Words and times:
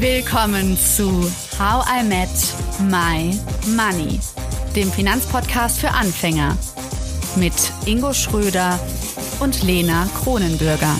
Willkommen 0.00 0.76
zu 0.76 1.10
How 1.58 1.84
I 1.90 2.04
Met 2.04 2.28
My 2.88 3.36
Money, 3.74 4.20
dem 4.76 4.92
Finanzpodcast 4.92 5.80
für 5.80 5.90
Anfänger 5.90 6.56
mit 7.34 7.52
Ingo 7.84 8.12
Schröder 8.12 8.78
und 9.40 9.64
Lena 9.64 10.08
Kronenbürger. 10.22 10.94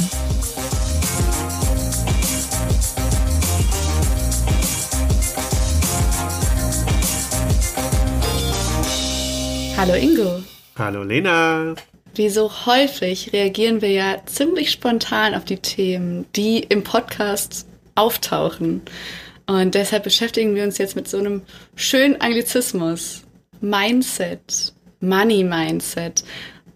Hallo 9.77 9.95
Ingo. 9.95 10.43
Hallo 10.77 11.05
Lena. 11.05 11.77
Wie 12.17 12.29
so 12.31 12.51
häufig 12.67 13.33
reagieren 13.33 13.81
wir 13.81 13.93
ja 13.93 14.17
ziemlich 14.27 14.73
spontan 14.73 15.37
auf 15.37 15.45
die 15.45 15.59
Themen, 15.59 16.27
die 16.35 16.59
im 16.59 16.83
Podcast 16.83 17.69
auftauchen. 17.99 18.83
Und 19.47 19.75
deshalb 19.75 20.05
beschäftigen 20.05 20.55
wir 20.55 20.65
uns 20.65 20.79
jetzt 20.79 20.95
mit 20.95 21.09
so 21.09 21.19
einem 21.19 21.43
schönen 21.75 22.21
Anglizismus. 22.21 23.23
Mindset, 23.61 24.73
Money 25.01 25.43
Mindset. 25.43 26.23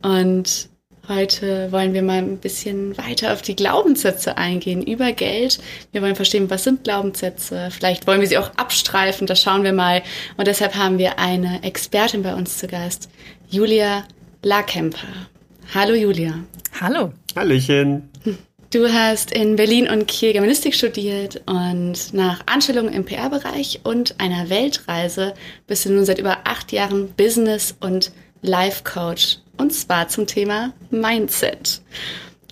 Und 0.03 0.69
heute 1.07 1.71
wollen 1.71 1.93
wir 1.93 2.03
mal 2.03 2.19
ein 2.19 2.39
bisschen 2.39 2.97
weiter 2.99 3.33
auf 3.33 3.43
die 3.43 3.55
Glaubenssätze 3.55 4.37
eingehen 4.37 4.83
über 4.83 5.13
Geld. 5.13 5.61
Wir 5.93 6.03
wollen 6.03 6.17
verstehen, 6.17 6.51
was 6.51 6.65
sind 6.65 6.85
Glaubenssätze. 6.85 7.69
Vielleicht 7.71 8.07
wollen 8.07 8.21
wir 8.21 8.29
sie 8.29 8.39
auch 8.39 8.51
abstreifen, 8.57 9.27
das 9.27 9.41
schauen 9.41 9.65
wir 9.65 9.73
mal. 9.73 10.03
Und 10.37 10.49
deshalb 10.49 10.75
haben 10.75 10.99
wir 10.99 11.19
eine 11.19 11.63
Expertin 11.63 12.23
bei 12.23 12.35
uns 12.35 12.59
zu 12.59 12.67
Gast, 12.67 13.09
Julia 13.49 14.05
Lakemper. 14.43 15.29
Hallo 15.75 15.95
Julia. 15.95 16.35
Hallo. 16.81 17.13
Hallöchen. 17.37 18.11
Du 18.73 18.91
hast 18.91 19.33
in 19.33 19.57
Berlin 19.57 19.87
und 19.87 20.09
Kiel 20.09 20.33
Germanistik 20.33 20.75
studiert 20.75 21.43
und 21.45 22.15
nach 22.15 22.41
Anstellung 22.47 22.91
im 22.91 23.05
PR-Bereich 23.05 23.81
und 23.85 24.19
einer 24.19 24.49
Weltreise 24.49 25.35
bist 25.67 25.85
du 25.85 25.93
nun 25.93 26.07
seit 26.07 26.19
über 26.19 26.39
acht 26.45 26.73
Jahren 26.73 27.11
Business- 27.11 27.77
und 27.81 28.13
Life-Coach 28.41 29.41
und 29.59 29.75
zwar 29.75 30.09
zum 30.09 30.27
Thema 30.27 30.73
Mindset. 30.91 31.83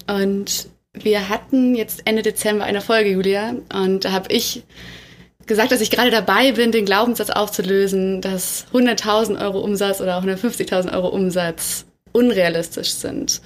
Und 0.09 0.69
wir 0.93 1.31
hatten 1.31 1.75
jetzt 1.75 2.03
Ende 2.05 2.21
Dezember 2.21 2.65
eine 2.65 2.83
Folge, 2.83 3.13
Julia, 3.13 3.55
und 3.73 4.05
da 4.05 4.13
habe 4.13 4.31
ich 4.31 4.63
gesagt, 5.47 5.73
dass 5.73 5.81
ich 5.81 5.91
gerade 5.91 6.11
dabei 6.11 6.53
bin, 6.53 6.71
den 6.71 6.85
Glaubenssatz 6.85 7.31
aufzulösen, 7.31 8.21
dass 8.21 8.67
100.000 8.75 9.41
Euro 9.41 9.61
Umsatz 9.61 10.03
oder 10.03 10.19
auch 10.19 10.25
150.000 10.25 10.93
Euro 10.93 11.09
Umsatz 11.09 11.87
unrealistisch 12.13 12.91
sind. 12.91 13.41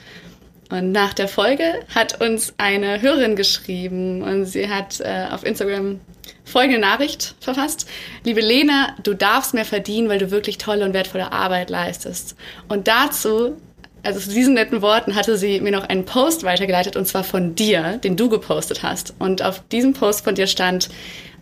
Und 0.70 0.92
nach 0.92 1.12
der 1.12 1.28
Folge 1.28 1.64
hat 1.94 2.20
uns 2.20 2.54
eine 2.56 3.02
Hörerin 3.02 3.36
geschrieben 3.36 4.22
und 4.22 4.46
sie 4.46 4.68
hat 4.68 5.00
äh, 5.00 5.26
auf 5.30 5.44
Instagram 5.44 6.00
folgende 6.44 6.78
Nachricht 6.78 7.34
verfasst. 7.40 7.88
Liebe 8.24 8.40
Lena, 8.40 8.94
du 9.02 9.14
darfst 9.14 9.54
mehr 9.54 9.64
verdienen, 9.64 10.08
weil 10.08 10.18
du 10.18 10.30
wirklich 10.30 10.58
tolle 10.58 10.84
und 10.84 10.94
wertvolle 10.94 11.32
Arbeit 11.32 11.70
leistest. 11.70 12.36
Und 12.68 12.88
dazu, 12.88 13.56
also 14.02 14.20
zu 14.20 14.30
diesen 14.30 14.54
netten 14.54 14.82
Worten, 14.82 15.14
hatte 15.14 15.36
sie 15.36 15.60
mir 15.60 15.72
noch 15.72 15.88
einen 15.88 16.04
Post 16.04 16.44
weitergeleitet 16.44 16.96
und 16.96 17.06
zwar 17.06 17.24
von 17.24 17.54
dir, 17.54 17.98
den 17.98 18.16
du 18.16 18.28
gepostet 18.28 18.82
hast. 18.82 19.14
Und 19.18 19.42
auf 19.42 19.62
diesem 19.68 19.94
Post 19.94 20.24
von 20.24 20.34
dir 20.34 20.46
stand, 20.46 20.88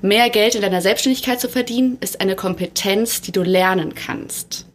mehr 0.00 0.30
Geld 0.30 0.54
in 0.54 0.62
deiner 0.62 0.80
Selbstständigkeit 0.80 1.40
zu 1.40 1.48
verdienen, 1.48 1.98
ist 2.00 2.20
eine 2.20 2.36
Kompetenz, 2.36 3.20
die 3.20 3.32
du 3.32 3.42
lernen 3.42 3.94
kannst. 3.94 4.66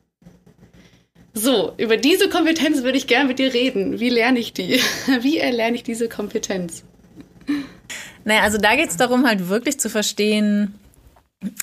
So, 1.37 1.73
über 1.77 1.97
diese 1.97 2.29
Kompetenz 2.29 2.81
würde 2.81 2.97
ich 2.97 3.05
gerne 3.05 3.27
mit 3.27 3.37
dir 3.37 3.53
reden. 3.53 3.99
Wie 3.99 4.09
lerne 4.09 4.39
ich 4.39 4.53
die? 4.53 4.79
Wie 5.21 5.37
erlerne 5.37 5.75
ich 5.75 5.83
diese 5.83 6.09
Kompetenz? 6.09 6.83
Naja, 8.25 8.41
also 8.41 8.57
da 8.57 8.75
geht 8.75 8.89
es 8.89 8.97
darum, 8.97 9.27
halt 9.27 9.47
wirklich 9.47 9.79
zu 9.79 9.89
verstehen, 9.89 10.73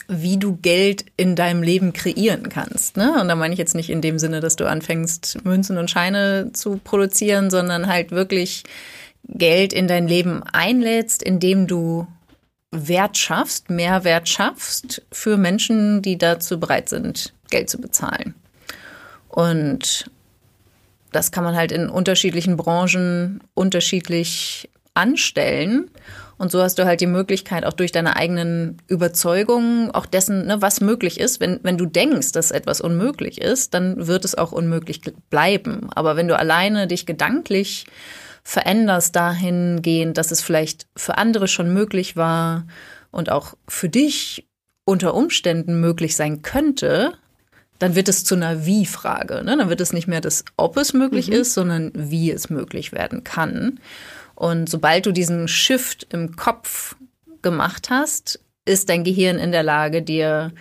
wie 0.07 0.37
du 0.37 0.57
Geld 0.57 1.05
in 1.17 1.35
deinem 1.35 1.65
Leben 1.65 1.93
kreieren 1.93 2.49
kannst. 2.51 2.97
Ne? 2.97 3.21
Und 3.21 3.27
da 3.27 3.35
meine 3.35 3.53
ich 3.53 3.59
jetzt 3.59 3.75
nicht 3.75 3.91
in 3.91 4.01
dem 4.01 4.21
Sinne, 4.21 4.39
dass 4.39 4.55
du 4.55 4.65
anfängst, 4.65 5.45
Münzen 5.45 5.77
und 5.77 5.91
Scheine 5.91 6.51
zu 6.53 6.81
produzieren, 6.83 7.51
sondern 7.51 7.89
halt 7.89 8.13
wirklich 8.13 8.63
Geld 9.25 9.73
in 9.73 9.89
dein 9.89 10.07
Leben 10.07 10.45
einlädst, 10.45 11.21
indem 11.21 11.67
du 11.67 12.07
Wert 12.71 13.19
schaffst, 13.19 13.71
Mehrwert 13.71 14.29
schaffst 14.29 15.03
für 15.11 15.37
Menschen, 15.37 16.01
die 16.01 16.17
dazu 16.17 16.61
bereit 16.61 16.89
sind, 16.89 17.35
Geld 17.51 17.69
zu 17.69 17.81
bezahlen. 17.81 18.35
Und 19.35 20.09
das 21.11 21.33
kann 21.33 21.43
man 21.43 21.57
halt 21.57 21.73
in 21.73 21.89
unterschiedlichen 21.89 22.57
Branchen 22.57 23.41
unterschiedlich 23.55 24.71
anstellen. 24.95 25.91
Und 26.39 26.53
so 26.53 26.63
hast 26.63 26.79
du 26.79 26.85
halt 26.85 27.01
die 27.01 27.09
Möglichkeit, 27.09 27.65
auch 27.65 27.73
durch 27.73 27.91
deine 27.91 28.15
eigenen 28.15 28.77
Überzeugungen, 28.87 29.91
auch 29.91 30.07
dessen, 30.07 30.47
ne, 30.47 30.63
was 30.63 30.81
möglich 30.81 31.19
ist. 31.19 31.41
Wenn, 31.41 31.59
wenn 31.65 31.77
du 31.77 31.87
denkst, 31.87 32.31
dass 32.31 32.53
etwas 32.53 32.81
unmöglich 32.81 33.41
ist, 33.41 33.75
dann 33.75 34.07
wird 34.07 34.25
es 34.25 34.37
auch 34.37 34.53
unmöglich 34.53 35.01
bleiben. 35.31 35.89
Aber 35.93 36.15
wenn 36.15 36.29
du 36.29 36.39
alleine 36.39 36.87
dich 36.87 37.05
gedanklich 37.05 37.87
veränderst 38.45 39.17
dahingehend, 39.17 40.17
dass 40.17 40.31
es 40.31 40.43
vielleicht 40.43 40.87
für 40.95 41.19
andere 41.19 41.49
schon 41.49 41.75
möglich 41.75 42.17
war 42.17 42.69
und 43.11 43.33
auch 43.33 43.55
für 43.67 43.89
dich 43.89 44.47
unter 44.85 45.15
Umständen 45.15 45.81
möglich 45.81 46.15
sein 46.15 46.43
könnte, 46.43 47.15
dann 47.79 47.95
wird 47.95 48.09
es 48.09 48.25
zu 48.25 48.35
einer 48.35 48.67
Wie-Frage. 48.67 49.43
Ne? 49.45 49.57
Dann 49.57 49.69
wird 49.69 49.81
es 49.81 49.93
nicht 49.93 50.07
mehr 50.07 50.21
das, 50.21 50.45
ob 50.57 50.77
es 50.77 50.93
möglich 50.93 51.29
mhm. 51.29 51.35
ist, 51.35 51.55
sondern 51.55 51.93
wie 51.95 52.31
es 52.31 52.51
möglich 52.51 52.93
werden 52.93 53.25
kann. 53.25 53.81
Und 54.35 54.69
sobald 54.69 55.07
du 55.07 55.13
diesen 55.13 55.49
Shift 55.49 56.07
im 56.11 56.37
Kopf 56.37 56.97
gemacht 57.43 57.91
hast, 57.91 58.41
ist 58.65 58.89
dein 58.89 59.05
Gehirn 59.05 59.39
in 59.39 59.53
der 59.53 59.63
Lage, 59.63 60.03
dir 60.03 60.53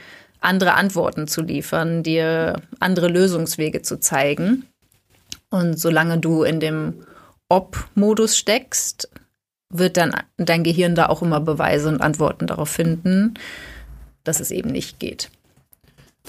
andere 0.42 0.74
Antworten 0.74 1.28
zu 1.28 1.42
liefern, 1.42 2.04
dir 2.04 2.62
andere 2.80 3.08
Lösungswege 3.08 3.82
zu 3.82 4.00
zeigen. 4.00 4.66
Und 5.50 5.80
solange 5.80 6.18
du 6.18 6.44
in 6.44 6.60
dem 6.60 7.06
Ob-Modus 7.48 8.38
steckst, 8.38 9.10
wird 9.70 9.98
dann 9.98 10.16
dein 10.38 10.64
Gehirn 10.64 10.96
da 10.96 11.08
auch 11.08 11.22
immer 11.22 11.40
Beweise 11.40 11.88
und 11.90 12.02
Antworten 12.02 12.48
darauf 12.48 12.70
finden, 12.70 13.36
dass 14.24 14.40
es 14.40 14.52
eben 14.52 14.72
nicht 14.72 15.00
geht. 15.00 15.30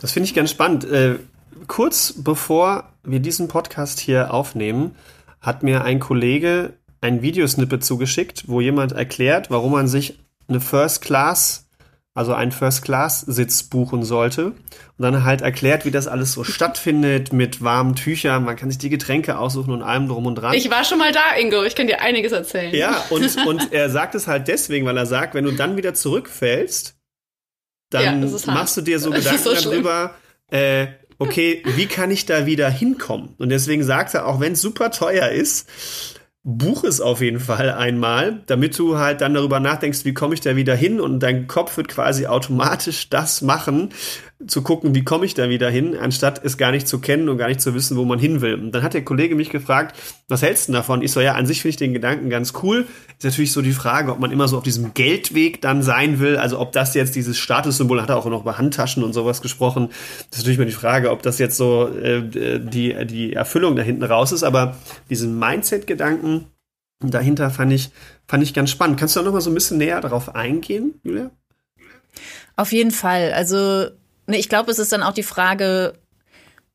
Das 0.01 0.13
finde 0.13 0.29
ich 0.29 0.35
ganz 0.35 0.51
spannend. 0.51 0.85
Äh, 0.85 1.19
kurz 1.67 2.15
bevor 2.17 2.93
wir 3.03 3.21
diesen 3.21 3.49
Podcast 3.49 4.01
hier 4.01 4.33
aufnehmen, 4.33 4.97
hat 5.41 5.63
mir 5.63 5.85
ein 5.85 6.01
Kollege 6.01 6.75
ein 7.01 7.21
Videosnippet 7.21 7.85
zugeschickt, 7.85 8.45
wo 8.49 8.61
jemand 8.61 8.93
erklärt, 8.93 9.51
warum 9.51 9.73
man 9.73 9.89
sich 9.89 10.19
eine 10.49 10.61
First 10.61 11.03
Class, 11.03 11.69
also 12.15 12.33
einen 12.33 12.51
First 12.51 12.83
Class 12.83 13.21
Sitz 13.21 13.63
buchen 13.65 14.05
sollte. 14.05 14.47
Und 14.47 14.55
dann 14.99 15.23
halt 15.23 15.43
erklärt, 15.43 15.85
wie 15.85 15.91
das 15.91 16.09
alles 16.09 16.33
so 16.33 16.45
stattfindet 16.45 17.33
mit 17.33 17.63
warmen 17.63 17.95
Tüchern. 17.95 18.45
Man 18.45 18.57
kann 18.57 18.71
sich 18.71 18.79
die 18.79 18.89
Getränke 18.89 19.39
aussuchen 19.39 19.73
und 19.73 19.83
allem 19.83 20.09
drum 20.09 20.25
und 20.25 20.37
dran. 20.37 20.55
Ich 20.55 20.71
war 20.71 20.85
schon 20.85 20.99
mal 20.99 21.13
da, 21.13 21.37
Ingo. 21.39 21.63
Ich 21.65 21.75
kann 21.75 21.89
dir 21.89 22.01
einiges 22.01 22.33
erzählen. 22.33 22.75
Ja, 22.75 23.05
und, 23.11 23.37
und 23.47 23.73
er 23.73 23.91
sagt 23.91 24.15
es 24.15 24.27
halt 24.27 24.49
deswegen, 24.49 24.87
weil 24.87 24.97
er 24.97 25.07
sagt, 25.07 25.35
wenn 25.35 25.45
du 25.45 25.53
dann 25.53 25.77
wieder 25.77 25.93
zurückfällst, 25.93 26.97
dann 27.95 28.23
ja, 28.23 28.53
machst 28.53 28.77
du 28.77 28.83
dir 28.83 28.99
so 28.99 29.11
Gedanken 29.13 29.43
so 29.43 29.55
darüber, 29.55 30.15
äh, 30.51 30.89
okay, 31.19 31.63
wie 31.77 31.87
kann 31.87 32.11
ich 32.11 32.27
da 32.27 32.47
wieder 32.47 32.69
hinkommen? 32.69 33.35
Und 33.39 33.49
deswegen 33.49 33.85
sagt 33.85 34.15
er, 34.15 34.27
auch 34.27 34.41
wenn 34.41 34.53
es 34.53 34.61
super 34.61 34.91
teuer 34.91 35.29
ist, 35.29 35.69
buch 36.43 36.85
es 36.85 37.01
auf 37.01 37.23
jeden 37.23 37.41
Fall 37.41 37.73
einmal, 37.73 38.43
damit 38.47 38.79
du 38.79 38.99
halt 38.99 39.23
dann 39.23 39.33
darüber 39.33 39.61
nachdenkst, 39.61 40.05
wie 40.05 40.13
komme 40.13 40.35
ich 40.35 40.43
da 40.43 40.57
wieder 40.57 40.75
hin? 40.75 41.01
Und 41.01 41.21
dein 41.21 41.47
Kopf 41.47 41.77
wird 41.79 41.89
quasi 41.89 42.27
automatisch 42.27 43.09
das 43.09 43.41
machen, 43.41 43.91
zu 44.47 44.63
gucken, 44.63 44.95
wie 44.95 45.05
komme 45.05 45.25
ich 45.25 45.35
da 45.35 45.49
wieder 45.49 45.71
hin, 45.71 45.97
anstatt 45.97 46.45
es 46.45 46.59
gar 46.59 46.73
nicht 46.73 46.89
zu 46.89 46.99
kennen 46.99 47.29
und 47.29 47.39
gar 47.39 47.49
nicht 47.49 47.61
zu 47.61 47.75
wissen, 47.75 47.97
wo 47.97 48.05
man 48.05 48.19
hin 48.19 48.41
will. 48.41 48.55
Und 48.55 48.73
dann 48.73 48.83
hat 48.83 48.95
der 48.95 49.05
Kollege 49.05 49.35
mich 49.37 49.49
gefragt, 49.49 49.97
was 50.29 50.43
hältst 50.43 50.69
du 50.69 50.73
davon? 50.73 51.03
Ich 51.03 51.13
so, 51.13 51.21
ja, 51.21 51.35
an 51.35 51.47
sich 51.47 51.63
finde 51.63 51.71
ich 51.71 51.77
den 51.77 51.93
Gedanken 51.93 52.31
ganz 52.31 52.53
cool. 52.63 52.87
Ist 53.17 53.25
natürlich 53.25 53.53
so 53.53 53.63
die 53.63 53.73
Frage, 53.73 54.13
ob 54.13 54.19
man 54.19 54.33
immer 54.33 54.49
so 54.49 54.59
auf 54.59 54.65
diesem 54.65 54.93
Geldweg 54.93 55.61
dann 55.61 55.83
sein 55.83 56.19
will, 56.19 56.37
also 56.37 56.59
ob 56.59 56.73
das 56.73 56.95
jetzt 56.95 57.15
dieses 57.15 57.39
Statussymbol, 57.39 58.03
hat 58.03 58.11
er 58.11 58.17
auch 58.17 58.27
noch 58.27 58.43
über 58.43 58.59
Handtaschen 58.59 59.05
und 59.05 59.13
sowas 59.13 59.41
gesprochen. 59.41 59.89
Das 60.31 60.39
ist 60.39 60.45
natürlich 60.45 60.59
mal 60.59 60.67
die 60.67 60.73
Frage, 60.73 61.11
ob 61.11 61.23
das 61.23 61.39
jetzt 61.39 61.57
so 61.57 61.89
äh, 61.89 62.23
die, 62.61 63.07
die 63.07 63.33
Erfüllung 63.33 63.77
da 63.77 63.83
hinten 63.83 64.03
raus 64.03 64.33
ist, 64.33 64.43
aber 64.43 64.77
diesen 65.11 65.39
Mindset-Gedanken 65.39 66.47
dahinter 67.01 67.51
fand 67.51 67.73
ich, 67.73 67.91
fand 68.27 68.43
ich 68.43 68.53
ganz 68.55 68.71
spannend. 68.71 68.99
Kannst 68.99 69.15
du 69.15 69.21
da 69.21 69.27
noch 69.27 69.33
mal 69.33 69.41
so 69.41 69.51
ein 69.51 69.55
bisschen 69.55 69.79
näher 69.79 70.01
darauf 70.01 70.35
eingehen, 70.35 71.01
Julia? 71.03 71.31
Auf 72.57 72.73
jeden 72.73 72.91
Fall. 72.91 73.33
Also 73.33 73.89
ich 74.27 74.49
glaube, 74.49 74.71
es 74.71 74.79
ist 74.79 74.93
dann 74.93 75.03
auch 75.03 75.13
die 75.13 75.23
Frage, 75.23 75.95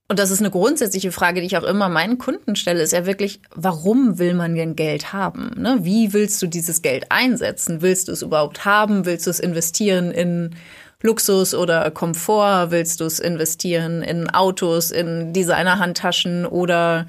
und 0.07 0.17
das 0.17 0.31
ist 0.31 0.39
eine 0.39 0.49
grundsätzliche 0.49 1.11
Frage, 1.11 1.39
die 1.39 1.45
ich 1.45 1.57
auch 1.57 1.63
immer 1.63 1.87
meinen 1.87 2.17
Kunden 2.17 2.55
stelle, 2.55 2.81
ist 2.81 2.93
ja 2.93 3.05
wirklich, 3.05 3.41
warum 3.53 4.17
will 4.17 4.33
man 4.33 4.55
denn 4.55 4.75
Geld 4.75 5.13
haben? 5.13 5.51
Ne? 5.55 5.79
Wie 5.81 6.13
willst 6.13 6.41
du 6.41 6.47
dieses 6.47 6.81
Geld 6.81 7.11
einsetzen? 7.11 7.83
Willst 7.83 8.07
du 8.07 8.11
es 8.11 8.23
überhaupt 8.23 8.65
haben? 8.65 9.05
Willst 9.05 9.27
du 9.27 9.29
es 9.29 9.39
investieren 9.39 10.09
in 10.09 10.55
Luxus 11.03 11.53
oder 11.53 11.91
Komfort? 11.91 12.71
Willst 12.71 13.01
du 13.01 13.05
es 13.05 13.19
investieren 13.19 14.01
in 14.01 14.29
Autos, 14.31 14.89
in 14.89 15.31
Designerhandtaschen 15.31 16.47
oder 16.47 17.05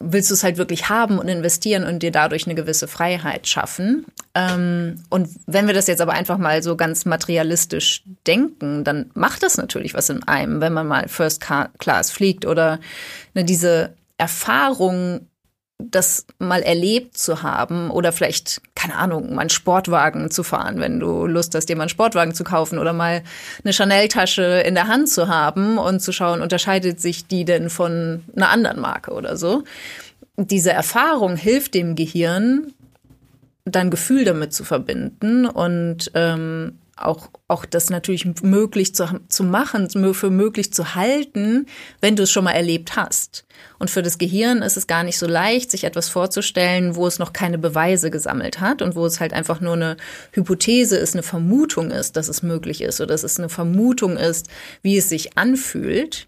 willst 0.00 0.30
du 0.30 0.34
es 0.34 0.44
halt 0.44 0.58
wirklich 0.58 0.88
haben 0.88 1.18
und 1.18 1.28
investieren 1.28 1.84
und 1.84 2.02
dir 2.02 2.12
dadurch 2.12 2.46
eine 2.46 2.54
gewisse 2.54 2.86
Freiheit 2.86 3.48
schaffen. 3.48 4.06
Ähm, 4.34 5.02
und 5.10 5.28
wenn 5.46 5.66
wir 5.66 5.74
das 5.74 5.88
jetzt 5.88 6.00
aber 6.00 6.12
einfach 6.12 6.38
mal 6.38 6.62
so 6.62 6.76
ganz 6.76 7.04
materialistisch 7.04 8.04
denken, 8.26 8.84
dann 8.84 9.10
macht 9.14 9.42
das 9.42 9.56
natürlich 9.56 9.94
was 9.94 10.08
in 10.08 10.22
einem, 10.22 10.60
wenn 10.60 10.72
man 10.72 10.86
mal 10.86 11.08
First 11.08 11.44
Class 11.78 12.10
fliegt 12.12 12.46
oder 12.46 12.78
ne, 13.34 13.44
diese 13.44 13.94
Erfahrung 14.18 15.26
das 15.78 16.26
mal 16.40 16.62
erlebt 16.62 17.16
zu 17.16 17.42
haben 17.42 17.90
oder 17.90 18.10
vielleicht, 18.10 18.60
keine 18.74 18.96
Ahnung, 18.96 19.34
mal 19.34 19.42
einen 19.42 19.50
Sportwagen 19.50 20.30
zu 20.30 20.42
fahren, 20.42 20.80
wenn 20.80 20.98
du 20.98 21.26
Lust 21.26 21.54
hast, 21.54 21.66
dir 21.66 21.76
mal 21.76 21.84
einen 21.84 21.88
Sportwagen 21.88 22.34
zu 22.34 22.42
kaufen 22.42 22.78
oder 22.78 22.92
mal 22.92 23.22
eine 23.62 23.72
Chanel-Tasche 23.72 24.62
in 24.66 24.74
der 24.74 24.88
Hand 24.88 25.08
zu 25.08 25.28
haben 25.28 25.78
und 25.78 26.00
zu 26.00 26.12
schauen, 26.12 26.42
unterscheidet 26.42 27.00
sich 27.00 27.28
die 27.28 27.44
denn 27.44 27.70
von 27.70 28.24
einer 28.34 28.48
anderen 28.48 28.80
Marke 28.80 29.12
oder 29.12 29.36
so. 29.36 29.62
Diese 30.36 30.72
Erfahrung 30.72 31.36
hilft 31.36 31.74
dem 31.74 31.94
Gehirn, 31.94 32.72
dann 33.64 33.90
Gefühl 33.90 34.24
damit 34.24 34.52
zu 34.52 34.64
verbinden 34.64 35.46
und 35.46 36.10
ähm, 36.14 36.78
auch, 37.00 37.28
auch 37.46 37.64
das 37.64 37.90
natürlich 37.90 38.26
möglich 38.42 38.94
zu, 38.94 39.20
zu 39.28 39.44
machen, 39.44 39.88
für 40.14 40.30
möglich 40.30 40.72
zu 40.72 40.94
halten, 40.94 41.66
wenn 42.00 42.16
du 42.16 42.24
es 42.24 42.30
schon 42.30 42.44
mal 42.44 42.52
erlebt 42.52 42.96
hast. 42.96 43.44
Und 43.78 43.90
für 43.90 44.02
das 44.02 44.18
Gehirn 44.18 44.62
ist 44.62 44.76
es 44.76 44.86
gar 44.86 45.04
nicht 45.04 45.18
so 45.18 45.26
leicht, 45.26 45.70
sich 45.70 45.84
etwas 45.84 46.08
vorzustellen, 46.08 46.96
wo 46.96 47.06
es 47.06 47.18
noch 47.18 47.32
keine 47.32 47.58
Beweise 47.58 48.10
gesammelt 48.10 48.60
hat 48.60 48.82
und 48.82 48.96
wo 48.96 49.06
es 49.06 49.20
halt 49.20 49.32
einfach 49.32 49.60
nur 49.60 49.74
eine 49.74 49.96
Hypothese 50.32 50.96
ist, 50.96 51.14
eine 51.14 51.22
Vermutung 51.22 51.90
ist, 51.90 52.16
dass 52.16 52.28
es 52.28 52.42
möglich 52.42 52.80
ist 52.80 53.00
oder 53.00 53.08
dass 53.08 53.24
es 53.24 53.38
eine 53.38 53.48
Vermutung 53.48 54.16
ist, 54.16 54.48
wie 54.82 54.98
es 54.98 55.08
sich 55.08 55.36
anfühlt. 55.36 56.26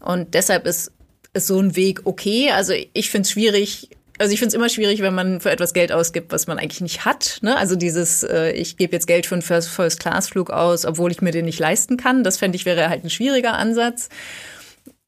Und 0.00 0.34
deshalb 0.34 0.66
ist, 0.66 0.92
ist 1.32 1.46
so 1.46 1.60
ein 1.60 1.76
Weg 1.76 2.02
okay. 2.04 2.50
Also 2.50 2.72
ich 2.92 3.10
finde 3.10 3.26
es 3.26 3.32
schwierig, 3.32 3.90
also 4.18 4.32
ich 4.32 4.38
finde 4.38 4.48
es 4.48 4.54
immer 4.54 4.68
schwierig, 4.68 5.02
wenn 5.02 5.14
man 5.14 5.40
für 5.40 5.50
etwas 5.50 5.74
Geld 5.74 5.92
ausgibt, 5.92 6.32
was 6.32 6.46
man 6.46 6.58
eigentlich 6.58 6.80
nicht 6.80 7.04
hat. 7.04 7.38
Ne? 7.42 7.56
Also 7.56 7.76
dieses, 7.76 8.22
äh, 8.22 8.50
ich 8.52 8.76
gebe 8.76 8.92
jetzt 8.92 9.06
Geld 9.06 9.26
für 9.26 9.34
einen 9.34 9.42
First-Class-Flug 9.42 10.50
aus, 10.50 10.86
obwohl 10.86 11.10
ich 11.10 11.20
mir 11.20 11.32
den 11.32 11.44
nicht 11.44 11.58
leisten 11.58 11.96
kann. 11.96 12.24
Das 12.24 12.38
fände 12.38 12.56
ich 12.56 12.64
wäre 12.64 12.88
halt 12.88 13.04
ein 13.04 13.10
schwieriger 13.10 13.54
Ansatz. 13.54 14.08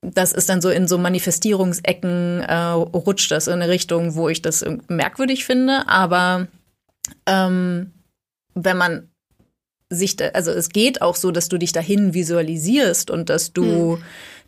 Das 0.00 0.32
ist 0.32 0.49
dann 0.49 0.60
so 0.60 0.69
in 0.69 0.87
so 0.87 0.99
Manifestierungsecken 0.99 2.43
äh, 2.43 2.55
rutscht 2.55 3.31
das 3.31 3.46
in 3.46 3.55
eine 3.55 3.69
Richtung, 3.69 4.14
wo 4.14 4.28
ich 4.28 4.43
das 4.43 4.64
merkwürdig 4.88 5.44
finde. 5.44 5.88
Aber 5.88 6.46
ähm, 7.26 7.93
wenn 8.54 8.76
man 8.76 9.08
sich, 9.90 10.16
da, 10.16 10.28
also 10.28 10.50
es 10.50 10.69
geht 10.69 11.00
auch 11.00 11.16
so, 11.16 11.31
dass 11.31 11.49
du 11.49 11.56
dich 11.56 11.72
dahin 11.72 12.12
visualisierst 12.12 13.11
und 13.11 13.31
dass 13.31 13.54
du 13.54 13.96
hm. 13.96 14.02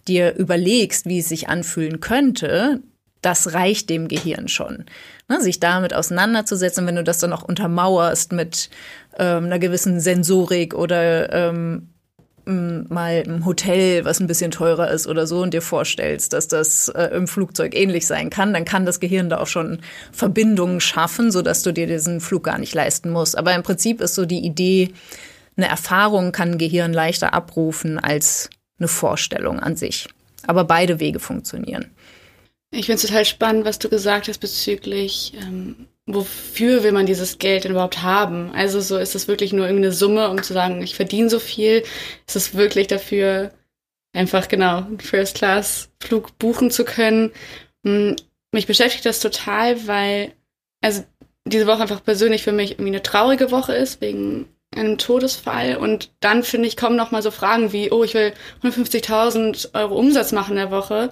dir 0.06 0.34
überlegst, 0.34 1.06
wie 1.06 1.20
es 1.20 1.30
sich 1.30 1.48
anfühlen 1.48 2.00
könnte, 2.00 2.82
das 3.22 3.52
reicht 3.54 3.90
dem 3.90 4.08
Gehirn 4.08 4.48
schon. 4.48 4.86
Ne, 5.28 5.40
sich 5.40 5.60
damit 5.60 5.94
auseinanderzusetzen, 5.94 6.86
wenn 6.86 6.96
du 6.96 7.04
das 7.04 7.18
dann 7.18 7.32
auch 7.32 7.42
untermauerst 7.42 8.32
mit 8.32 8.70
ähm, 9.18 9.44
einer 9.44 9.58
gewissen 9.58 10.00
Sensorik 10.00 10.74
oder 10.74 11.32
ähm, 11.32 11.88
mal 12.50 13.22
ein 13.26 13.44
Hotel, 13.44 14.04
was 14.04 14.20
ein 14.20 14.26
bisschen 14.26 14.50
teurer 14.50 14.90
ist 14.90 15.06
oder 15.06 15.26
so 15.26 15.42
und 15.42 15.54
dir 15.54 15.62
vorstellst, 15.62 16.32
dass 16.32 16.48
das 16.48 16.88
äh, 16.88 17.04
im 17.14 17.28
Flugzeug 17.28 17.74
ähnlich 17.74 18.06
sein 18.06 18.30
kann, 18.30 18.52
dann 18.52 18.64
kann 18.64 18.86
das 18.86 19.00
Gehirn 19.00 19.28
da 19.28 19.38
auch 19.38 19.46
schon 19.46 19.80
Verbindungen 20.10 20.80
schaffen, 20.80 21.30
sodass 21.30 21.62
du 21.62 21.72
dir 21.72 21.86
diesen 21.86 22.20
Flug 22.20 22.44
gar 22.44 22.58
nicht 22.58 22.74
leisten 22.74 23.10
musst. 23.10 23.36
Aber 23.36 23.54
im 23.54 23.62
Prinzip 23.62 24.00
ist 24.00 24.14
so 24.14 24.26
die 24.26 24.44
Idee, 24.44 24.92
eine 25.56 25.68
Erfahrung 25.68 26.32
kann 26.32 26.52
ein 26.52 26.58
Gehirn 26.58 26.92
leichter 26.92 27.34
abrufen 27.34 27.98
als 27.98 28.50
eine 28.78 28.88
Vorstellung 28.88 29.60
an 29.60 29.76
sich. 29.76 30.08
Aber 30.46 30.64
beide 30.64 31.00
Wege 31.00 31.20
funktionieren. 31.20 31.90
Ich 32.72 32.86
finde 32.86 32.96
es 32.96 33.02
total 33.02 33.24
spannend, 33.24 33.64
was 33.64 33.78
du 33.78 33.88
gesagt 33.88 34.28
hast 34.28 34.38
bezüglich, 34.38 35.32
ähm, 35.36 35.88
wofür 36.06 36.82
will 36.84 36.92
man 36.92 37.06
dieses 37.06 37.38
Geld 37.38 37.64
denn 37.64 37.72
überhaupt 37.72 38.02
haben? 38.02 38.52
Also 38.52 38.80
so 38.80 38.96
ist 38.96 39.14
es 39.14 39.26
wirklich 39.28 39.52
nur 39.52 39.66
irgendeine 39.66 39.92
Summe, 39.92 40.30
um 40.30 40.42
zu 40.42 40.52
sagen, 40.52 40.80
ich 40.82 40.94
verdiene 40.94 41.28
so 41.28 41.40
viel. 41.40 41.82
Ist 42.26 42.36
es 42.36 42.54
wirklich 42.54 42.86
dafür, 42.86 43.52
einfach 44.12 44.48
genau 44.48 44.78
einen 44.78 45.00
First-Class-Flug 45.00 46.38
buchen 46.38 46.70
zu 46.70 46.84
können? 46.84 47.32
Hm, 47.84 48.16
mich 48.52 48.66
beschäftigt 48.66 49.06
das 49.06 49.20
total, 49.20 49.86
weil 49.86 50.32
also 50.80 51.04
diese 51.44 51.66
Woche 51.66 51.82
einfach 51.82 52.04
persönlich 52.04 52.42
für 52.42 52.52
mich 52.52 52.72
irgendwie 52.72 52.90
eine 52.90 53.02
traurige 53.02 53.50
Woche 53.50 53.74
ist 53.74 54.00
wegen 54.00 54.48
einem 54.74 54.98
Todesfall 54.98 55.76
und 55.76 56.12
dann 56.20 56.44
finde 56.44 56.68
ich 56.68 56.76
kommen 56.76 56.96
noch 56.96 57.10
mal 57.10 57.22
so 57.22 57.32
Fragen 57.32 57.72
wie 57.72 57.90
oh 57.90 58.04
ich 58.04 58.14
will 58.14 58.32
150.000 58.62 59.74
Euro 59.74 59.96
Umsatz 59.96 60.30
machen 60.30 60.52
in 60.52 60.56
der 60.56 60.70
Woche 60.70 61.10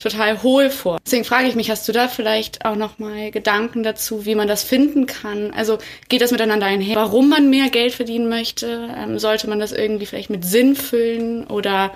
total 0.00 0.42
hohl 0.42 0.70
vor. 0.70 0.98
Deswegen 1.04 1.24
frage 1.24 1.46
ich 1.46 1.54
mich, 1.54 1.70
hast 1.70 1.86
du 1.86 1.92
da 1.92 2.08
vielleicht 2.08 2.64
auch 2.64 2.74
noch 2.74 2.98
mal 2.98 3.30
Gedanken 3.30 3.82
dazu, 3.82 4.24
wie 4.26 4.34
man 4.34 4.48
das 4.48 4.64
finden 4.64 5.06
kann? 5.06 5.52
Also 5.52 5.78
geht 6.08 6.22
das 6.22 6.32
miteinander 6.32 6.66
einher? 6.66 6.96
Warum 6.96 7.28
man 7.28 7.50
mehr 7.50 7.68
Geld 7.68 7.94
verdienen 7.94 8.28
möchte? 8.28 8.88
Ähm, 8.96 9.18
sollte 9.18 9.48
man 9.48 9.60
das 9.60 9.72
irgendwie 9.72 10.06
vielleicht 10.06 10.30
mit 10.30 10.44
Sinn 10.44 10.74
füllen 10.74 11.46
oder 11.46 11.92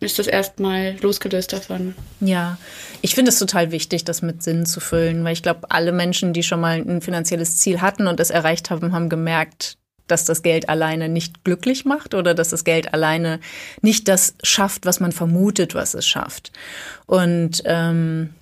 ist 0.00 0.18
das 0.18 0.26
erstmal 0.26 0.96
losgelöst 1.00 1.52
davon? 1.52 1.94
Ja, 2.20 2.58
ich 3.00 3.14
finde 3.14 3.30
es 3.30 3.38
total 3.38 3.72
wichtig, 3.72 4.04
das 4.04 4.20
mit 4.20 4.42
Sinn 4.42 4.66
zu 4.66 4.80
füllen, 4.80 5.24
weil 5.24 5.32
ich 5.32 5.42
glaube, 5.42 5.70
alle 5.70 5.92
Menschen, 5.92 6.32
die 6.32 6.42
schon 6.42 6.60
mal 6.60 6.78
ein 6.78 7.00
finanzielles 7.00 7.56
Ziel 7.56 7.80
hatten 7.80 8.06
und 8.06 8.20
es 8.20 8.30
erreicht 8.30 8.70
haben, 8.70 8.92
haben 8.92 9.08
gemerkt, 9.08 9.78
dass 10.06 10.24
das 10.24 10.42
Geld 10.42 10.68
alleine 10.68 11.08
nicht 11.08 11.44
glücklich 11.44 11.84
macht 11.84 12.14
oder 12.14 12.34
dass 12.34 12.50
das 12.50 12.64
Geld 12.64 12.94
alleine 12.94 13.40
nicht 13.82 14.08
das 14.08 14.34
schafft, 14.42 14.86
was 14.86 15.00
man 15.00 15.12
vermutet, 15.12 15.74
was 15.74 15.94
es 15.94 16.06
schafft. 16.06 16.52
Und 17.06 17.62
ähm, 17.64 18.34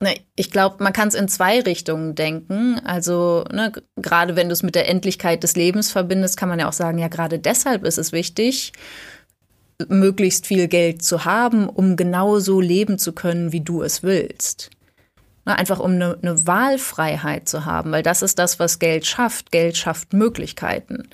ne, 0.00 0.14
ich 0.36 0.50
glaube, 0.50 0.82
man 0.82 0.92
kann 0.92 1.08
es 1.08 1.14
in 1.14 1.28
zwei 1.28 1.60
Richtungen 1.60 2.14
denken. 2.14 2.80
Also 2.84 3.44
ne, 3.52 3.72
gerade 3.96 4.36
wenn 4.36 4.48
du 4.48 4.52
es 4.52 4.62
mit 4.62 4.74
der 4.74 4.88
Endlichkeit 4.88 5.42
des 5.42 5.56
Lebens 5.56 5.90
verbindest, 5.90 6.36
kann 6.36 6.48
man 6.48 6.58
ja 6.58 6.68
auch 6.68 6.72
sagen, 6.72 6.98
ja, 6.98 7.08
gerade 7.08 7.38
deshalb 7.38 7.84
ist 7.84 7.98
es 7.98 8.12
wichtig, 8.12 8.72
möglichst 9.88 10.46
viel 10.46 10.68
Geld 10.68 11.02
zu 11.02 11.24
haben, 11.24 11.68
um 11.68 11.96
genauso 11.96 12.60
leben 12.60 12.98
zu 12.98 13.12
können, 13.12 13.52
wie 13.52 13.60
du 13.60 13.82
es 13.82 14.02
willst. 14.02 14.70
Ne, 15.48 15.58
einfach 15.58 15.78
um 15.78 15.92
eine, 15.92 16.18
eine 16.20 16.46
Wahlfreiheit 16.46 17.48
zu 17.48 17.64
haben, 17.64 17.90
weil 17.90 18.02
das 18.02 18.20
ist 18.20 18.38
das, 18.38 18.58
was 18.58 18.78
Geld 18.80 19.06
schafft. 19.06 19.50
Geld 19.50 19.78
schafft 19.78 20.12
Möglichkeiten. 20.12 21.08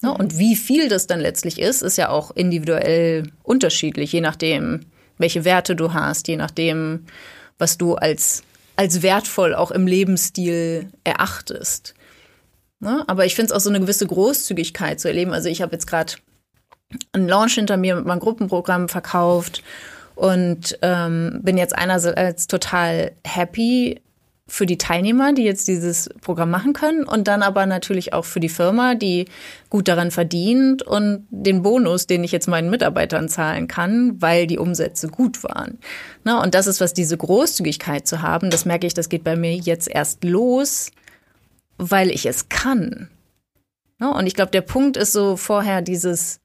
Ne, 0.00 0.10
mhm. 0.10 0.14
Und 0.14 0.38
wie 0.38 0.54
viel 0.54 0.88
das 0.88 1.08
dann 1.08 1.18
letztlich 1.18 1.58
ist, 1.58 1.82
ist 1.82 1.98
ja 1.98 2.08
auch 2.08 2.30
individuell 2.30 3.24
unterschiedlich, 3.42 4.12
je 4.12 4.20
nachdem, 4.20 4.86
welche 5.18 5.44
Werte 5.44 5.74
du 5.74 5.92
hast, 5.92 6.28
je 6.28 6.36
nachdem, 6.36 7.06
was 7.58 7.78
du 7.78 7.96
als, 7.96 8.44
als 8.76 9.02
wertvoll 9.02 9.56
auch 9.56 9.72
im 9.72 9.88
Lebensstil 9.88 10.88
erachtest. 11.02 11.94
Ne, 12.78 13.02
aber 13.08 13.26
ich 13.26 13.34
finde 13.34 13.46
es 13.46 13.52
auch 13.56 13.60
so 13.60 13.70
eine 13.70 13.80
gewisse 13.80 14.06
Großzügigkeit 14.06 15.00
zu 15.00 15.08
erleben. 15.08 15.32
Also 15.32 15.48
ich 15.48 15.62
habe 15.62 15.72
jetzt 15.72 15.88
gerade 15.88 16.12
einen 17.10 17.26
Launch 17.26 17.54
hinter 17.54 17.76
mir 17.76 17.96
mit 17.96 18.06
meinem 18.06 18.20
Gruppenprogramm 18.20 18.88
verkauft 18.88 19.64
und 20.22 20.78
ähm, 20.82 21.40
bin 21.42 21.58
jetzt 21.58 21.76
einerseits 21.76 22.46
total 22.46 23.10
happy 23.26 24.00
für 24.46 24.66
die 24.66 24.78
Teilnehmer, 24.78 25.32
die 25.32 25.42
jetzt 25.42 25.66
dieses 25.66 26.10
Programm 26.20 26.48
machen 26.48 26.74
können 26.74 27.02
und 27.02 27.26
dann 27.26 27.42
aber 27.42 27.66
natürlich 27.66 28.12
auch 28.12 28.24
für 28.24 28.38
die 28.38 28.48
Firma, 28.48 28.94
die 28.94 29.24
gut 29.68 29.88
daran 29.88 30.12
verdient 30.12 30.84
und 30.84 31.26
den 31.30 31.62
Bonus, 31.62 32.06
den 32.06 32.22
ich 32.22 32.30
jetzt 32.30 32.46
meinen 32.46 32.70
Mitarbeitern 32.70 33.28
zahlen 33.28 33.66
kann, 33.66 34.22
weil 34.22 34.46
die 34.46 34.60
Umsätze 34.60 35.08
gut 35.08 35.42
waren. 35.42 35.78
Na, 36.22 36.40
und 36.40 36.54
das 36.54 36.68
ist, 36.68 36.80
was 36.80 36.94
diese 36.94 37.16
Großzügigkeit 37.16 38.06
zu 38.06 38.22
haben, 38.22 38.50
das 38.50 38.64
merke 38.64 38.86
ich, 38.86 38.94
das 38.94 39.08
geht 39.08 39.24
bei 39.24 39.34
mir 39.34 39.56
jetzt 39.56 39.88
erst 39.88 40.22
los, 40.22 40.92
weil 41.78 42.10
ich 42.10 42.26
es 42.26 42.48
kann. 42.48 43.08
Na, 43.98 44.16
und 44.16 44.28
ich 44.28 44.34
glaube, 44.34 44.52
der 44.52 44.60
Punkt 44.60 44.96
ist 44.96 45.10
so 45.10 45.36
vorher 45.36 45.82
dieses, 45.82 46.38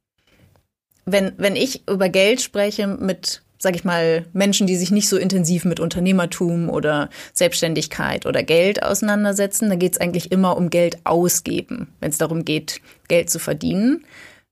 wenn, 1.05 1.34
wenn 1.38 1.55
ich 1.55 1.88
über 1.88 2.10
Geld 2.10 2.41
spreche 2.41 2.88
mit 2.88 3.43
sag 3.57 3.75
ich 3.75 3.83
mal, 3.83 4.25
Menschen, 4.33 4.67
die 4.67 4.75
sich 4.75 4.91
nicht 4.91 5.09
so 5.09 5.17
intensiv 5.17 5.65
mit 5.65 5.79
Unternehmertum 5.79 6.69
oder 6.69 7.09
Selbstständigkeit 7.33 8.25
oder 8.25 8.43
Geld 8.43 8.83
auseinandersetzen, 8.83 9.69
da 9.69 9.75
geht 9.75 9.93
es 9.93 10.01
eigentlich 10.01 10.31
immer 10.31 10.57
um 10.57 10.69
Geld 10.69 10.99
ausgeben, 11.03 11.87
wenn 11.99 12.11
es 12.11 12.17
darum 12.17 12.45
geht, 12.45 12.81
Geld 13.07 13.29
zu 13.29 13.39
verdienen. 13.39 14.05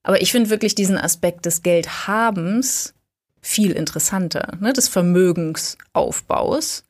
Aber 0.04 0.22
ich 0.22 0.32
finde 0.32 0.50
wirklich 0.50 0.76
diesen 0.76 0.98
Aspekt 0.98 1.46
des 1.46 1.64
Geldhabens 1.64 2.94
viel 3.42 3.72
interessanter, 3.72 4.58
ne, 4.60 4.74
des 4.74 4.88
Vermögensaufbaus, 4.88 6.84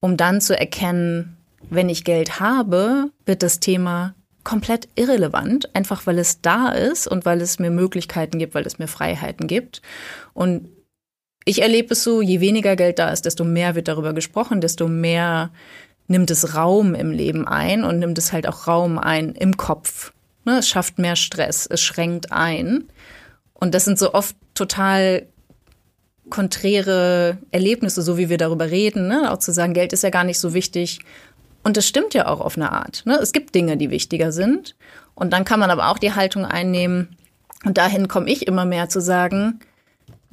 um 0.00 0.16
dann 0.16 0.40
zu 0.40 0.58
erkennen, 0.58 1.36
wenn 1.70 1.88
ich 1.88 2.04
Geld 2.04 2.38
habe, 2.38 3.10
wird 3.24 3.42
das 3.42 3.60
Thema 3.60 4.14
komplett 4.44 4.88
irrelevant, 4.94 5.74
einfach 5.74 6.06
weil 6.06 6.18
es 6.18 6.40
da 6.40 6.68
ist 6.68 7.08
und 7.08 7.24
weil 7.24 7.40
es 7.40 7.58
mir 7.58 7.70
Möglichkeiten 7.70 8.38
gibt, 8.38 8.54
weil 8.54 8.66
es 8.66 8.78
mir 8.78 8.86
Freiheiten 8.86 9.48
gibt. 9.48 9.82
Und 10.34 10.68
ich 11.46 11.62
erlebe 11.62 11.94
es 11.94 12.02
so, 12.02 12.20
je 12.20 12.40
weniger 12.40 12.76
Geld 12.76 12.98
da 12.98 13.08
ist, 13.10 13.24
desto 13.24 13.44
mehr 13.44 13.76
wird 13.76 13.88
darüber 13.88 14.12
gesprochen, 14.12 14.60
desto 14.60 14.88
mehr 14.88 15.50
nimmt 16.08 16.30
es 16.30 16.54
Raum 16.54 16.94
im 16.94 17.12
Leben 17.12 17.46
ein 17.46 17.84
und 17.84 18.00
nimmt 18.00 18.18
es 18.18 18.32
halt 18.32 18.48
auch 18.48 18.66
Raum 18.66 18.98
ein 18.98 19.32
im 19.32 19.56
Kopf. 19.56 20.12
Ne, 20.44 20.58
es 20.58 20.68
schafft 20.68 20.98
mehr 20.98 21.14
Stress, 21.16 21.66
es 21.66 21.80
schränkt 21.80 22.32
ein. 22.32 22.84
Und 23.54 23.74
das 23.74 23.84
sind 23.84 23.98
so 23.98 24.12
oft 24.12 24.36
total 24.54 25.26
konträre 26.28 27.38
Erlebnisse, 27.52 28.02
so 28.02 28.18
wie 28.18 28.28
wir 28.28 28.38
darüber 28.38 28.70
reden, 28.70 29.06
ne? 29.06 29.32
auch 29.32 29.38
zu 29.38 29.52
sagen, 29.52 29.72
Geld 29.72 29.92
ist 29.92 30.02
ja 30.02 30.10
gar 30.10 30.24
nicht 30.24 30.40
so 30.40 30.52
wichtig. 30.52 30.98
Und 31.62 31.76
das 31.76 31.86
stimmt 31.86 32.12
ja 32.12 32.26
auch 32.26 32.40
auf 32.40 32.56
eine 32.56 32.72
Art. 32.72 33.04
Ne? 33.06 33.18
Es 33.22 33.32
gibt 33.32 33.54
Dinge, 33.54 33.76
die 33.76 33.90
wichtiger 33.90 34.32
sind. 34.32 34.74
Und 35.14 35.32
dann 35.32 35.44
kann 35.44 35.60
man 35.60 35.70
aber 35.70 35.90
auch 35.90 35.98
die 35.98 36.12
Haltung 36.12 36.44
einnehmen, 36.44 37.16
und 37.64 37.78
dahin 37.78 38.06
komme 38.06 38.30
ich 38.30 38.46
immer 38.46 38.64
mehr 38.64 38.88
zu 38.88 39.00
sagen, 39.00 39.60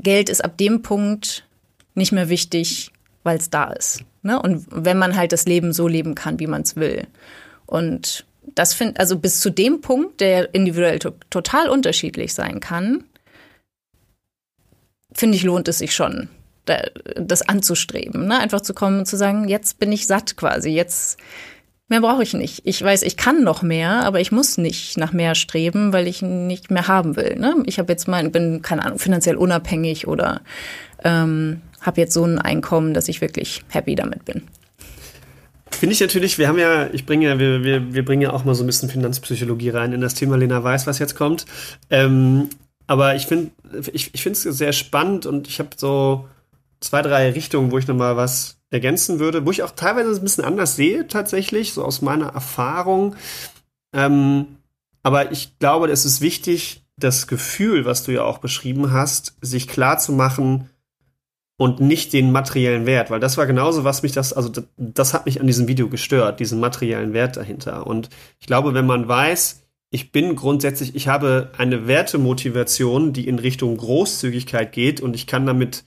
Geld 0.03 0.29
ist 0.29 0.43
ab 0.43 0.57
dem 0.57 0.81
Punkt 0.81 1.47
nicht 1.95 2.11
mehr 2.11 2.29
wichtig, 2.29 2.91
weil 3.23 3.37
es 3.37 3.49
da 3.49 3.71
ist. 3.71 4.03
Ne? 4.21 4.41
Und 4.41 4.65
wenn 4.69 4.97
man 4.97 5.15
halt 5.15 5.31
das 5.31 5.45
Leben 5.45 5.73
so 5.73 5.87
leben 5.87 6.15
kann, 6.15 6.39
wie 6.39 6.47
man 6.47 6.61
es 6.61 6.75
will. 6.75 7.07
Und 7.65 8.25
das 8.55 8.73
finde, 8.73 8.99
also 8.99 9.17
bis 9.17 9.39
zu 9.39 9.49
dem 9.49 9.81
Punkt, 9.81 10.21
der 10.21 10.53
individuell 10.53 10.99
to 10.99 11.11
total 11.29 11.69
unterschiedlich 11.69 12.33
sein 12.33 12.59
kann, 12.59 13.05
finde 15.13 15.37
ich, 15.37 15.43
lohnt 15.43 15.67
es 15.67 15.77
sich 15.77 15.93
schon, 15.95 16.29
das 16.65 17.41
anzustreben. 17.41 18.27
Ne? 18.27 18.37
Einfach 18.37 18.61
zu 18.61 18.73
kommen 18.73 18.99
und 18.99 19.05
zu 19.05 19.17
sagen, 19.17 19.47
jetzt 19.47 19.79
bin 19.79 19.91
ich 19.91 20.07
satt 20.07 20.35
quasi, 20.35 20.69
jetzt 20.69 21.17
mehr 21.93 22.01
brauche 22.01 22.23
ich 22.23 22.33
nicht. 22.33 22.61
Ich 22.65 22.81
weiß, 22.81 23.03
ich 23.03 23.17
kann 23.17 23.43
noch 23.43 23.61
mehr, 23.61 24.03
aber 24.03 24.19
ich 24.19 24.31
muss 24.31 24.57
nicht 24.57 24.97
nach 24.97 25.13
mehr 25.13 25.35
streben, 25.35 25.93
weil 25.93 26.07
ich 26.07 26.23
nicht 26.23 26.71
mehr 26.71 26.87
haben 26.87 27.15
will. 27.15 27.35
Ne? 27.37 27.55
Ich 27.67 27.77
habe 27.77 27.91
jetzt 27.91 28.07
mein, 28.07 28.31
bin, 28.31 28.63
keine 28.63 28.83
Ahnung, 28.83 28.97
finanziell 28.97 29.35
unabhängig 29.35 30.07
oder 30.07 30.41
ähm, 31.03 31.61
habe 31.81 32.01
jetzt 32.01 32.15
so 32.15 32.23
ein 32.23 32.39
Einkommen, 32.39 32.95
dass 32.95 33.09
ich 33.09 33.21
wirklich 33.21 33.61
happy 33.69 33.93
damit 33.93 34.25
bin. 34.25 34.41
Finde 35.69 35.93
ich 35.93 36.01
natürlich, 36.01 36.39
wir 36.39 36.47
haben 36.47 36.57
ja, 36.57 36.87
ich 36.91 37.05
bringe 37.05 37.27
ja, 37.27 37.37
wir, 37.37 37.63
wir, 37.63 37.93
wir 37.93 38.03
bringen 38.03 38.23
ja 38.23 38.33
auch 38.33 38.43
mal 38.43 38.55
so 38.55 38.63
ein 38.63 38.67
bisschen 38.67 38.89
Finanzpsychologie 38.89 39.69
rein 39.69 39.93
in 39.93 40.01
das 40.01 40.15
Thema. 40.15 40.35
Lena 40.35 40.63
weiß, 40.63 40.87
was 40.87 40.97
jetzt 40.97 41.15
kommt. 41.15 41.45
Ähm, 41.91 42.49
aber 42.87 43.15
ich 43.15 43.27
finde 43.27 43.51
ich, 43.91 44.15
ich 44.15 44.23
finde 44.23 44.37
es 44.37 44.57
sehr 44.57 44.73
spannend 44.73 45.27
und 45.27 45.47
ich 45.47 45.59
habe 45.59 45.69
so 45.75 46.27
zwei, 46.79 47.03
drei 47.03 47.29
Richtungen, 47.31 47.71
wo 47.71 47.77
ich 47.77 47.87
nochmal 47.87 48.17
was 48.17 48.57
ergänzen 48.73 49.19
würde, 49.19 49.45
wo 49.45 49.51
ich 49.51 49.63
auch 49.63 49.71
teilweise 49.71 50.19
ein 50.19 50.23
bisschen 50.23 50.43
anders 50.43 50.75
sehe, 50.75 51.07
tatsächlich, 51.07 51.73
so 51.73 51.85
aus 51.85 52.01
meiner 52.01 52.33
Erfahrung. 52.33 53.15
Ähm, 53.93 54.57
aber 55.03 55.31
ich 55.31 55.59
glaube, 55.59 55.89
es 55.91 56.05
ist 56.05 56.21
wichtig, 56.21 56.83
das 56.97 57.27
Gefühl, 57.27 57.85
was 57.85 58.03
du 58.03 58.11
ja 58.11 58.23
auch 58.23 58.39
beschrieben 58.39 58.91
hast, 58.91 59.35
sich 59.41 59.67
klar 59.67 59.99
zu 59.99 60.11
machen 60.11 60.69
und 61.57 61.79
nicht 61.79 62.13
den 62.13 62.31
materiellen 62.31 62.85
Wert, 62.85 63.11
weil 63.11 63.19
das 63.19 63.37
war 63.37 63.45
genauso, 63.45 63.83
was 63.83 64.01
mich 64.01 64.11
das, 64.11 64.33
also 64.33 64.49
das, 64.49 64.65
das 64.77 65.13
hat 65.13 65.25
mich 65.25 65.39
an 65.39 65.47
diesem 65.47 65.67
Video 65.67 65.87
gestört, 65.87 66.39
diesen 66.39 66.59
materiellen 66.59 67.13
Wert 67.13 67.37
dahinter. 67.37 67.85
Und 67.85 68.09
ich 68.39 68.47
glaube, 68.47 68.73
wenn 68.73 68.87
man 68.87 69.07
weiß, 69.07 69.61
ich 69.91 70.11
bin 70.11 70.35
grundsätzlich, 70.35 70.95
ich 70.95 71.07
habe 71.07 71.51
eine 71.57 71.87
Wertemotivation, 71.87 73.13
die 73.13 73.27
in 73.27 73.37
Richtung 73.37 73.77
Großzügigkeit 73.77 74.71
geht 74.71 74.99
und 74.99 75.15
ich 75.15 75.27
kann 75.27 75.45
damit, 75.45 75.83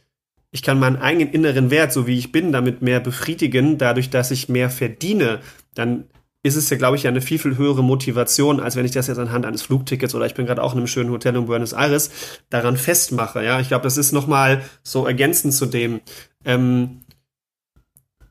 ich 0.57 0.63
kann 0.63 0.81
meinen 0.81 0.97
eigenen 0.97 1.33
inneren 1.33 1.71
Wert, 1.71 1.93
so 1.93 2.07
wie 2.07 2.17
ich 2.17 2.33
bin, 2.33 2.51
damit 2.51 2.81
mehr 2.81 2.99
befriedigen, 2.99 3.77
dadurch, 3.77 4.09
dass 4.09 4.31
ich 4.31 4.49
mehr 4.49 4.71
verdiene, 4.71 5.41
dann 5.75 6.05
ist 6.43 6.57
es 6.57 6.71
ja, 6.71 6.79
glaube 6.79 6.97
ich, 6.97 7.07
eine 7.07 7.21
viel, 7.21 7.39
viel 7.39 7.59
höhere 7.59 7.85
Motivation, 7.85 8.59
als 8.59 8.75
wenn 8.75 8.87
ich 8.87 8.93
das 8.93 9.07
jetzt 9.07 9.19
anhand 9.19 9.45
eines 9.45 9.61
Flugtickets 9.61 10.15
oder 10.15 10.25
ich 10.25 10.33
bin 10.33 10.47
gerade 10.47 10.63
auch 10.63 10.73
in 10.73 10.79
einem 10.79 10.87
schönen 10.87 11.11
Hotel 11.11 11.37
in 11.37 11.45
Buenos 11.45 11.75
Aires 11.75 12.11
daran 12.49 12.79
festmache. 12.79 13.45
Ja, 13.45 13.61
ich 13.61 13.69
glaube, 13.69 13.85
das 13.85 13.99
ist 13.99 14.13
nochmal 14.13 14.63
so 14.83 15.05
ergänzend 15.05 15.53
zu 15.53 15.67
dem, 15.67 16.01
ähm, 16.47 17.03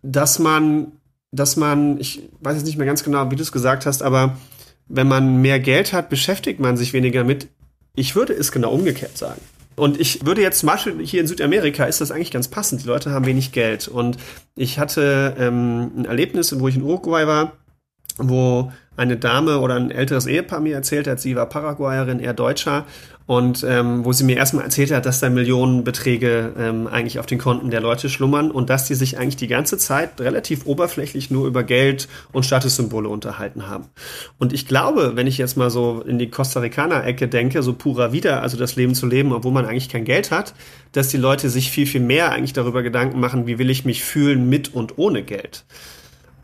dass 0.02 0.40
man, 0.40 0.94
dass 1.30 1.58
man, 1.58 2.00
ich 2.00 2.28
weiß 2.40 2.56
jetzt 2.56 2.66
nicht 2.66 2.78
mehr 2.80 2.88
ganz 2.88 3.04
genau, 3.04 3.30
wie 3.30 3.36
du 3.36 3.44
es 3.44 3.52
gesagt 3.52 3.86
hast, 3.86 4.02
aber 4.02 4.36
wenn 4.88 5.08
man 5.08 5.44
mehr 5.44 5.60
Geld 5.60 5.94
hat, 5.94 6.10
beschäftigt 6.10 6.60
man 6.60 6.76
sich 6.76 6.92
weniger 6.92 7.24
mit. 7.24 7.50
Ich 7.96 8.16
würde 8.16 8.34
es 8.34 8.52
genau 8.52 8.72
umgekehrt 8.72 9.16
sagen. 9.16 9.42
Und 9.76 10.00
ich 10.00 10.26
würde 10.26 10.42
jetzt 10.42 10.60
zum 10.60 10.68
Beispiel 10.68 11.06
hier 11.06 11.22
in 11.22 11.28
Südamerika 11.28 11.86
ist 11.86 12.02
das 12.02 12.12
eigentlich 12.12 12.32
ganz 12.32 12.48
passend. 12.48 12.84
Die 12.84 12.88
Leute 12.88 13.12
haben 13.12 13.26
wenig 13.26 13.52
Geld. 13.52 13.88
Und 13.88 14.18
ich 14.56 14.80
hatte 14.80 15.36
ähm, 15.38 15.92
ein 15.98 16.06
Erlebnis, 16.06 16.58
wo 16.60 16.68
ich 16.68 16.76
in 16.76 16.82
Uruguay 16.82 17.28
war, 17.28 17.54
wo 18.18 18.72
eine 18.96 19.18
Dame 19.18 19.60
oder 19.60 19.76
ein 19.76 19.92
älteres 19.92 20.26
Ehepaar 20.26 20.62
mir 20.62 20.76
erzählt 20.76 21.08
hat, 21.08 21.20
sie 21.20 21.36
war 21.36 21.48
Paraguayerin, 21.48 22.22
er 22.22 22.34
Deutscher, 22.34 22.86
und 23.28 23.66
ähm, 23.68 24.06
wo 24.06 24.14
sie 24.14 24.24
mir 24.24 24.38
erstmal 24.38 24.66
erzählt 24.66 24.92
hat, 24.92 25.06
dass 25.06 25.20
da 25.20 25.30
Millionenbeträge 25.30 26.54
ähm, 26.58 26.88
eigentlich 26.88 27.18
auf 27.18 27.26
den 27.26 27.40
Konten 27.40 27.72
der 27.72 27.82
Leute 27.82 28.08
schlummern 28.08 28.52
und 28.52 28.70
dass 28.70 28.86
die 28.86 28.94
sich 28.94 29.18
eigentlich 29.18 29.36
die 29.36 29.48
ganze 29.48 29.80
Zeit 29.80 30.22
relativ 30.22 30.68
oberflächlich 30.68 31.32
nur 31.32 31.48
über 31.48 31.64
Geld 31.64 32.08
und 32.32 32.46
Statussymbole 32.46 33.10
unterhalten 33.10 33.68
haben. 33.68 33.86
Und 34.38 34.54
ich 34.54 34.68
glaube, 34.68 35.14
wenn 35.16 35.26
ich 35.26 35.40
jetzt 35.40 35.58
mal 35.58 35.72
so 35.72 36.04
in 36.06 36.20
die 36.20 36.30
Costa 36.30 36.60
Ricaner-Ecke 36.60 37.28
denke, 37.28 37.64
so 37.64 37.74
purer 37.74 38.12
wieder, 38.12 38.44
also 38.44 38.58
das 38.58 38.76
Leben 38.76 38.94
zu 38.94 39.08
leben, 39.08 39.34
obwohl 39.34 39.52
man 39.52 39.66
eigentlich 39.66 39.90
kein 39.90 40.06
Geld 40.06 40.30
hat, 40.30 40.54
dass 40.92 41.08
die 41.08 41.18
Leute 41.18 41.50
sich 41.50 41.72
viel, 41.72 41.88
viel 41.88 42.02
mehr 42.02 42.32
eigentlich 42.32 42.54
darüber 42.54 42.84
Gedanken 42.84 43.20
machen, 43.20 43.48
wie 43.48 43.58
will 43.58 43.72
ich 43.72 43.86
mich 43.86 44.04
fühlen 44.04 44.50
mit 44.50 44.74
und 44.74 45.00
ohne 45.00 45.24
Geld. 45.24 45.66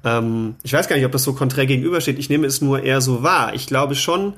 Ähm, 0.03 0.55
ich 0.63 0.73
weiß 0.73 0.87
gar 0.87 0.95
nicht, 0.95 1.05
ob 1.05 1.11
das 1.11 1.23
so 1.23 1.33
konträr 1.33 1.67
gegenübersteht. 1.67 2.17
Ich 2.17 2.31
nehme 2.31 2.47
es 2.47 2.59
nur 2.59 2.81
eher 2.81 3.01
so 3.01 3.21
wahr. 3.21 3.53
Ich 3.53 3.67
glaube 3.67 3.93
schon, 3.93 4.33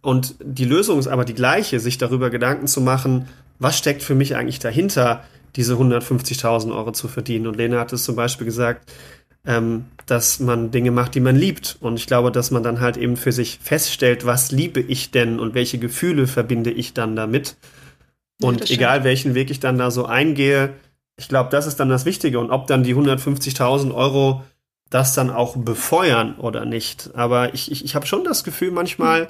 und 0.00 0.36
die 0.40 0.64
Lösung 0.64 0.98
ist 0.98 1.08
aber 1.08 1.24
die 1.24 1.34
gleiche, 1.34 1.80
sich 1.80 1.98
darüber 1.98 2.30
Gedanken 2.30 2.66
zu 2.66 2.80
machen, 2.80 3.28
was 3.58 3.76
steckt 3.76 4.02
für 4.02 4.14
mich 4.14 4.36
eigentlich 4.36 4.58
dahinter, 4.58 5.24
diese 5.56 5.74
150.000 5.74 6.72
Euro 6.74 6.92
zu 6.92 7.08
verdienen. 7.08 7.46
Und 7.46 7.56
Lena 7.56 7.80
hat 7.80 7.92
es 7.92 8.04
zum 8.04 8.14
Beispiel 8.14 8.44
gesagt, 8.44 8.92
ähm, 9.44 9.86
dass 10.06 10.40
man 10.40 10.70
Dinge 10.70 10.90
macht, 10.90 11.14
die 11.14 11.20
man 11.20 11.34
liebt. 11.34 11.76
Und 11.80 11.96
ich 11.96 12.06
glaube, 12.06 12.30
dass 12.30 12.50
man 12.50 12.62
dann 12.62 12.80
halt 12.80 12.96
eben 12.96 13.16
für 13.16 13.32
sich 13.32 13.58
feststellt, 13.60 14.24
was 14.26 14.52
liebe 14.52 14.80
ich 14.80 15.10
denn 15.10 15.40
und 15.40 15.54
welche 15.54 15.78
Gefühle 15.78 16.26
verbinde 16.26 16.70
ich 16.70 16.94
dann 16.94 17.16
damit. 17.16 17.56
Und 18.40 18.68
ja, 18.68 18.76
egal 18.76 19.04
welchen 19.04 19.34
Weg 19.34 19.50
ich 19.50 19.58
dann 19.58 19.78
da 19.78 19.90
so 19.90 20.06
eingehe, 20.06 20.74
ich 21.16 21.28
glaube, 21.28 21.50
das 21.50 21.66
ist 21.66 21.80
dann 21.80 21.88
das 21.88 22.04
Wichtige. 22.04 22.38
Und 22.38 22.50
ob 22.50 22.68
dann 22.68 22.84
die 22.84 22.94
150.000 22.94 23.92
Euro 23.92 24.44
das 24.90 25.14
dann 25.14 25.30
auch 25.30 25.56
befeuern 25.56 26.36
oder 26.36 26.64
nicht. 26.64 27.10
Aber 27.14 27.52
ich, 27.54 27.70
ich, 27.72 27.84
ich 27.84 27.94
habe 27.94 28.06
schon 28.06 28.24
das 28.24 28.44
Gefühl 28.44 28.70
manchmal, 28.70 29.24
mhm. 29.24 29.28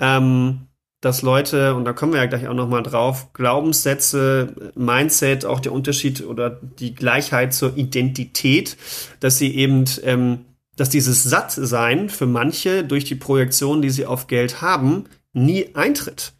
Ähm, 0.00 0.66
dass 1.00 1.22
Leute, 1.22 1.74
und 1.74 1.84
da 1.84 1.92
kommen 1.92 2.12
wir 2.12 2.20
ja 2.20 2.26
gleich 2.26 2.46
auch 2.46 2.54
nochmal 2.54 2.82
drauf, 2.82 3.32
Glaubenssätze, 3.32 4.72
Mindset, 4.74 5.46
auch 5.46 5.60
der 5.60 5.72
Unterschied 5.72 6.26
oder 6.26 6.50
die 6.50 6.94
Gleichheit 6.94 7.54
zur 7.54 7.76
Identität, 7.76 8.76
dass 9.20 9.38
sie 9.38 9.54
eben, 9.54 9.84
ähm, 10.02 10.44
dass 10.76 10.90
dieses 10.90 11.22
Sattsein 11.22 12.10
für 12.10 12.26
manche 12.26 12.84
durch 12.84 13.04
die 13.04 13.14
Projektion, 13.14 13.80
die 13.80 13.90
sie 13.90 14.06
auf 14.06 14.26
Geld 14.26 14.60
haben, 14.60 15.04
nie 15.32 15.74
eintritt. 15.74 16.34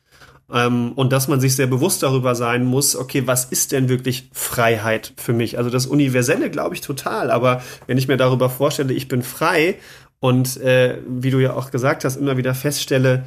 Ähm, 0.53 0.93
und 0.93 1.13
dass 1.13 1.29
man 1.29 1.41
sich 1.41 1.57
sehr 1.57 1.67
bewusst 1.67 2.03
darüber 2.03 2.35
sein 2.35 2.65
muss, 2.65 2.97
okay, 2.97 3.27
was 3.27 3.47
ist 3.47 3.73
denn 3.73 3.89
wirklich 3.89 4.29
Freiheit 4.33 5.15
für 5.17 5.33
mich? 5.33 5.57
Also 5.57 5.71
das 5.71 5.87
Universelle 5.87 6.51
glaube 6.51 6.75
ich 6.75 6.81
total, 6.83 7.31
aber 7.31 7.63
wenn 7.87 7.99
ich 7.99 8.09
mir 8.09 8.17
darüber 8.17 8.51
vorstelle, 8.51 8.93
ich 8.93 9.09
bin 9.09 9.23
frei 9.23 9.77
und 10.19 10.59
äh, 10.59 10.99
wie 11.09 11.31
du 11.31 11.39
ja 11.39 11.55
auch 11.55 11.71
gesagt 11.71 12.05
hast, 12.05 12.17
immer 12.17 12.37
wieder 12.37 12.55
feststelle, 12.55 13.25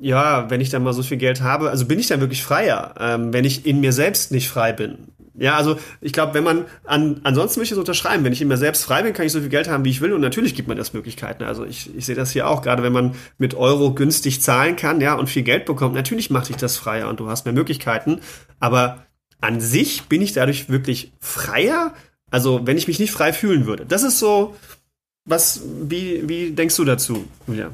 ja, 0.00 0.48
wenn 0.50 0.60
ich 0.60 0.70
dann 0.70 0.84
mal 0.84 0.92
so 0.92 1.02
viel 1.02 1.16
Geld 1.16 1.42
habe, 1.42 1.70
also 1.70 1.86
bin 1.86 1.98
ich 1.98 2.06
dann 2.06 2.20
wirklich 2.20 2.42
freier, 2.42 2.94
ähm, 3.00 3.32
wenn 3.32 3.44
ich 3.44 3.66
in 3.66 3.80
mir 3.80 3.92
selbst 3.92 4.30
nicht 4.30 4.48
frei 4.48 4.72
bin. 4.72 5.08
Ja, 5.34 5.56
also 5.56 5.78
ich 6.00 6.12
glaube, 6.12 6.34
wenn 6.34 6.42
man 6.42 6.64
an, 6.84 7.20
ansonsten 7.22 7.60
möchte 7.60 7.74
ich 7.74 7.78
es 7.78 7.78
unterschreiben, 7.78 8.24
wenn 8.24 8.32
ich 8.32 8.42
in 8.42 8.48
mir 8.48 8.56
selbst 8.56 8.84
frei 8.84 9.02
bin, 9.02 9.12
kann 9.12 9.24
ich 9.24 9.32
so 9.32 9.40
viel 9.40 9.48
Geld 9.48 9.68
haben, 9.68 9.84
wie 9.84 9.90
ich 9.90 10.00
will 10.00 10.12
und 10.12 10.20
natürlich 10.20 10.56
gibt 10.56 10.66
man 10.66 10.76
das 10.76 10.92
Möglichkeiten. 10.92 11.44
Also 11.44 11.64
ich, 11.64 11.94
ich 11.96 12.06
sehe 12.06 12.16
das 12.16 12.32
hier 12.32 12.48
auch, 12.48 12.62
gerade 12.62 12.82
wenn 12.82 12.92
man 12.92 13.14
mit 13.38 13.54
Euro 13.54 13.92
günstig 13.94 14.40
zahlen 14.40 14.74
kann, 14.74 15.00
ja, 15.00 15.14
und 15.14 15.28
viel 15.28 15.44
Geld 15.44 15.64
bekommt, 15.64 15.94
natürlich 15.94 16.30
macht 16.30 16.48
dich 16.48 16.56
das 16.56 16.76
freier 16.76 17.08
und 17.08 17.20
du 17.20 17.28
hast 17.28 17.44
mehr 17.44 17.54
Möglichkeiten, 17.54 18.20
aber 18.58 19.06
an 19.40 19.60
sich 19.60 20.04
bin 20.04 20.22
ich 20.22 20.32
dadurch 20.32 20.68
wirklich 20.68 21.12
freier, 21.20 21.94
also 22.30 22.66
wenn 22.66 22.76
ich 22.76 22.88
mich 22.88 22.98
nicht 22.98 23.12
frei 23.12 23.32
fühlen 23.32 23.66
würde. 23.66 23.86
Das 23.86 24.02
ist 24.02 24.18
so, 24.18 24.56
was, 25.24 25.62
wie, 25.82 26.28
wie 26.28 26.50
denkst 26.50 26.76
du 26.76 26.84
dazu, 26.84 27.24
Julia? 27.46 27.70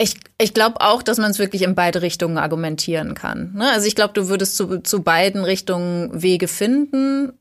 Ich, 0.00 0.14
ich 0.40 0.54
glaube 0.54 0.80
auch, 0.80 1.02
dass 1.02 1.18
man 1.18 1.32
es 1.32 1.40
wirklich 1.40 1.62
in 1.62 1.74
beide 1.74 2.02
Richtungen 2.02 2.38
argumentieren 2.38 3.14
kann. 3.14 3.52
Ne? 3.54 3.68
Also 3.70 3.88
ich 3.88 3.96
glaube, 3.96 4.14
du 4.14 4.28
würdest 4.28 4.56
zu, 4.56 4.80
zu 4.80 5.02
beiden 5.02 5.42
Richtungen 5.42 6.22
Wege 6.22 6.46
finden. 6.46 7.32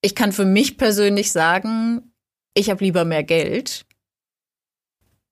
Ich 0.00 0.14
kann 0.14 0.32
für 0.32 0.44
mich 0.44 0.78
persönlich 0.78 1.32
sagen, 1.32 2.12
ich 2.54 2.70
habe 2.70 2.84
lieber 2.84 3.04
mehr 3.04 3.24
Geld. 3.24 3.84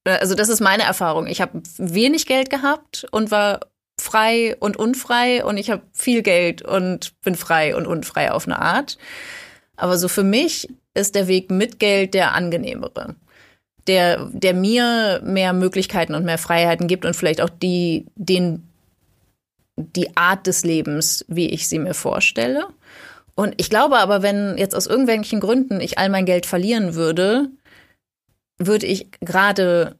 Also 0.04 0.34
das 0.34 0.48
ist 0.48 0.60
meine 0.60 0.82
Erfahrung. 0.82 1.28
Ich 1.28 1.40
habe 1.40 1.62
wenig 1.78 2.26
Geld 2.26 2.50
gehabt 2.50 3.06
und 3.12 3.30
war 3.30 3.60
frei 4.00 4.56
und 4.58 4.76
unfrei 4.76 5.44
und 5.44 5.58
ich 5.58 5.70
habe 5.70 5.82
viel 5.92 6.22
Geld 6.22 6.62
und 6.62 7.20
bin 7.20 7.36
frei 7.36 7.76
und 7.76 7.86
unfrei 7.86 8.32
auf 8.32 8.46
eine 8.46 8.60
Art. 8.60 8.98
Aber 9.76 9.96
so 9.96 10.08
für 10.08 10.24
mich 10.24 10.68
ist 10.94 11.14
der 11.14 11.28
Weg 11.28 11.50
mit 11.50 11.78
Geld 11.78 12.14
der 12.14 12.34
angenehmere 12.34 13.14
der, 13.86 14.30
der 14.32 14.54
mir 14.54 15.20
mehr 15.24 15.52
Möglichkeiten 15.52 16.14
und 16.14 16.24
mehr 16.24 16.38
Freiheiten 16.38 16.86
gibt 16.86 17.04
und 17.04 17.14
vielleicht 17.14 17.40
auch 17.40 17.48
die, 17.48 18.06
den, 18.14 18.62
die 19.76 20.16
Art 20.16 20.46
des 20.46 20.64
Lebens, 20.64 21.24
wie 21.28 21.48
ich 21.48 21.68
sie 21.68 21.78
mir 21.78 21.94
vorstelle. 21.94 22.66
Und 23.34 23.54
ich 23.56 23.70
glaube 23.70 23.98
aber, 23.98 24.22
wenn 24.22 24.56
jetzt 24.58 24.74
aus 24.74 24.86
irgendwelchen 24.86 25.40
Gründen 25.40 25.80
ich 25.80 25.98
all 25.98 26.10
mein 26.10 26.26
Geld 26.26 26.46
verlieren 26.46 26.94
würde, 26.94 27.48
würde 28.58 28.86
ich 28.86 29.08
gerade, 29.20 29.96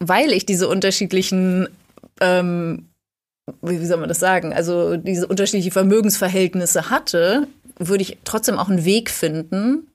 weil 0.00 0.32
ich 0.32 0.44
diese 0.44 0.68
unterschiedlichen 0.68 1.68
ähm, 2.20 2.88
wie 3.60 3.84
soll 3.84 3.98
man 3.98 4.08
das 4.08 4.20
sagen, 4.20 4.52
also 4.52 4.96
diese 4.96 5.26
unterschiedlichen 5.26 5.72
Vermögensverhältnisse 5.72 6.90
hatte, 6.90 7.48
würde 7.78 8.02
ich 8.02 8.18
trotzdem 8.24 8.58
auch 8.58 8.68
einen 8.68 8.84
Weg 8.84 9.10
finden, 9.10 9.88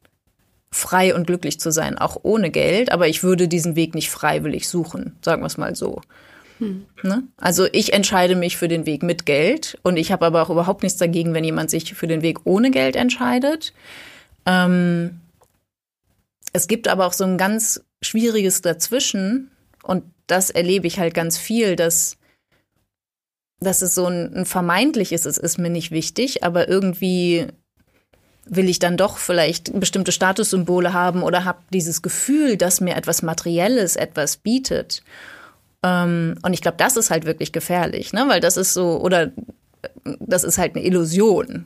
frei 0.72 1.16
und 1.16 1.28
glücklich 1.28 1.60
zu 1.60 1.72
sein, 1.72 1.98
auch 1.98 2.18
ohne 2.24 2.52
Geld. 2.52 2.92
Aber 2.92 3.08
ich 3.08 3.24
würde 3.24 3.48
diesen 3.48 3.76
Weg 3.76 3.96
nicht 3.96 4.10
freiwillig 4.10 4.68
suchen, 4.68 5.16
sagen 5.22 5.42
wir 5.42 5.48
es 5.48 5.58
mal 5.58 5.76
so. 5.76 6.02
Hm. 6.60 6.86
Ne? 7.04 7.24
Also 7.38 7.68
ich 7.72 7.94
entscheide 7.94 8.36
mich 8.36 8.58
für 8.58 8.68
den 8.68 8.86
Weg 8.86 9.04
mit 9.04 9.26
Geld 9.26 9.78
und 9.84 9.98
ich 9.98 10.12
habe 10.12 10.26
aber 10.26 10.42
auch 10.42 10.50
überhaupt 10.50 10.84
nichts 10.84 10.98
dagegen, 10.98 11.34
wenn 11.34 11.44
jemand 11.44 11.70
sich 11.70 11.94
für 11.94 12.08
den 12.08 12.22
Weg 12.22 12.40
ohne 12.46 12.72
Geld 12.72 12.96
entscheidet. 12.96 13.74
Ähm, 14.46 15.20
es 16.54 16.68
gibt 16.68 16.88
aber 16.88 17.06
auch 17.06 17.14
so 17.14 17.26
ein 17.26 17.38
ganz 17.38 17.84
schwieriges 18.02 18.62
dazwischen 18.62 19.52
und 19.84 20.04
das 20.26 20.50
erlebe 20.50 20.88
ich 20.88 21.00
halt 21.00 21.14
ganz 21.14 21.38
viel, 21.38 21.76
dass 21.76 22.18
dass 23.60 23.82
es 23.82 23.96
so 23.96 24.06
ein, 24.06 24.34
ein 24.36 24.46
vermeintliches 24.46 25.26
ist, 25.26 25.38
ist 25.38 25.58
mir 25.58 25.72
nicht 25.72 25.90
wichtig, 25.90 26.44
aber 26.44 26.68
irgendwie 26.68 27.48
will 28.50 28.70
ich 28.70 28.80
dann 28.80 28.98
doch 28.98 29.18
vielleicht 29.18 29.80
bestimmte 29.80 30.12
Statussymbole 30.12 30.94
haben 30.94 31.24
oder 31.24 31.46
habe 31.46 31.60
dieses 31.72 32.02
Gefühl, 32.02 32.58
dass 32.58 32.82
mir 32.82 32.96
etwas 32.96 33.22
Materielles 33.22 33.96
etwas 33.96 34.38
bietet. 34.38 35.04
Ähm, 35.84 36.36
und 36.42 36.54
ich 36.54 36.62
glaube, 36.62 36.78
das 36.78 36.98
ist 36.98 37.10
halt 37.12 37.26
wirklich 37.26 37.52
gefährlich, 37.52 38.14
ne? 38.14 38.26
Weil 38.28 38.40
das 38.40 38.58
ist 38.58 38.74
so, 38.74 39.00
oder 39.00 39.32
das 40.20 40.44
ist 40.44 40.58
halt 40.58 40.76
eine 40.76 40.86
Illusion. 40.86 41.66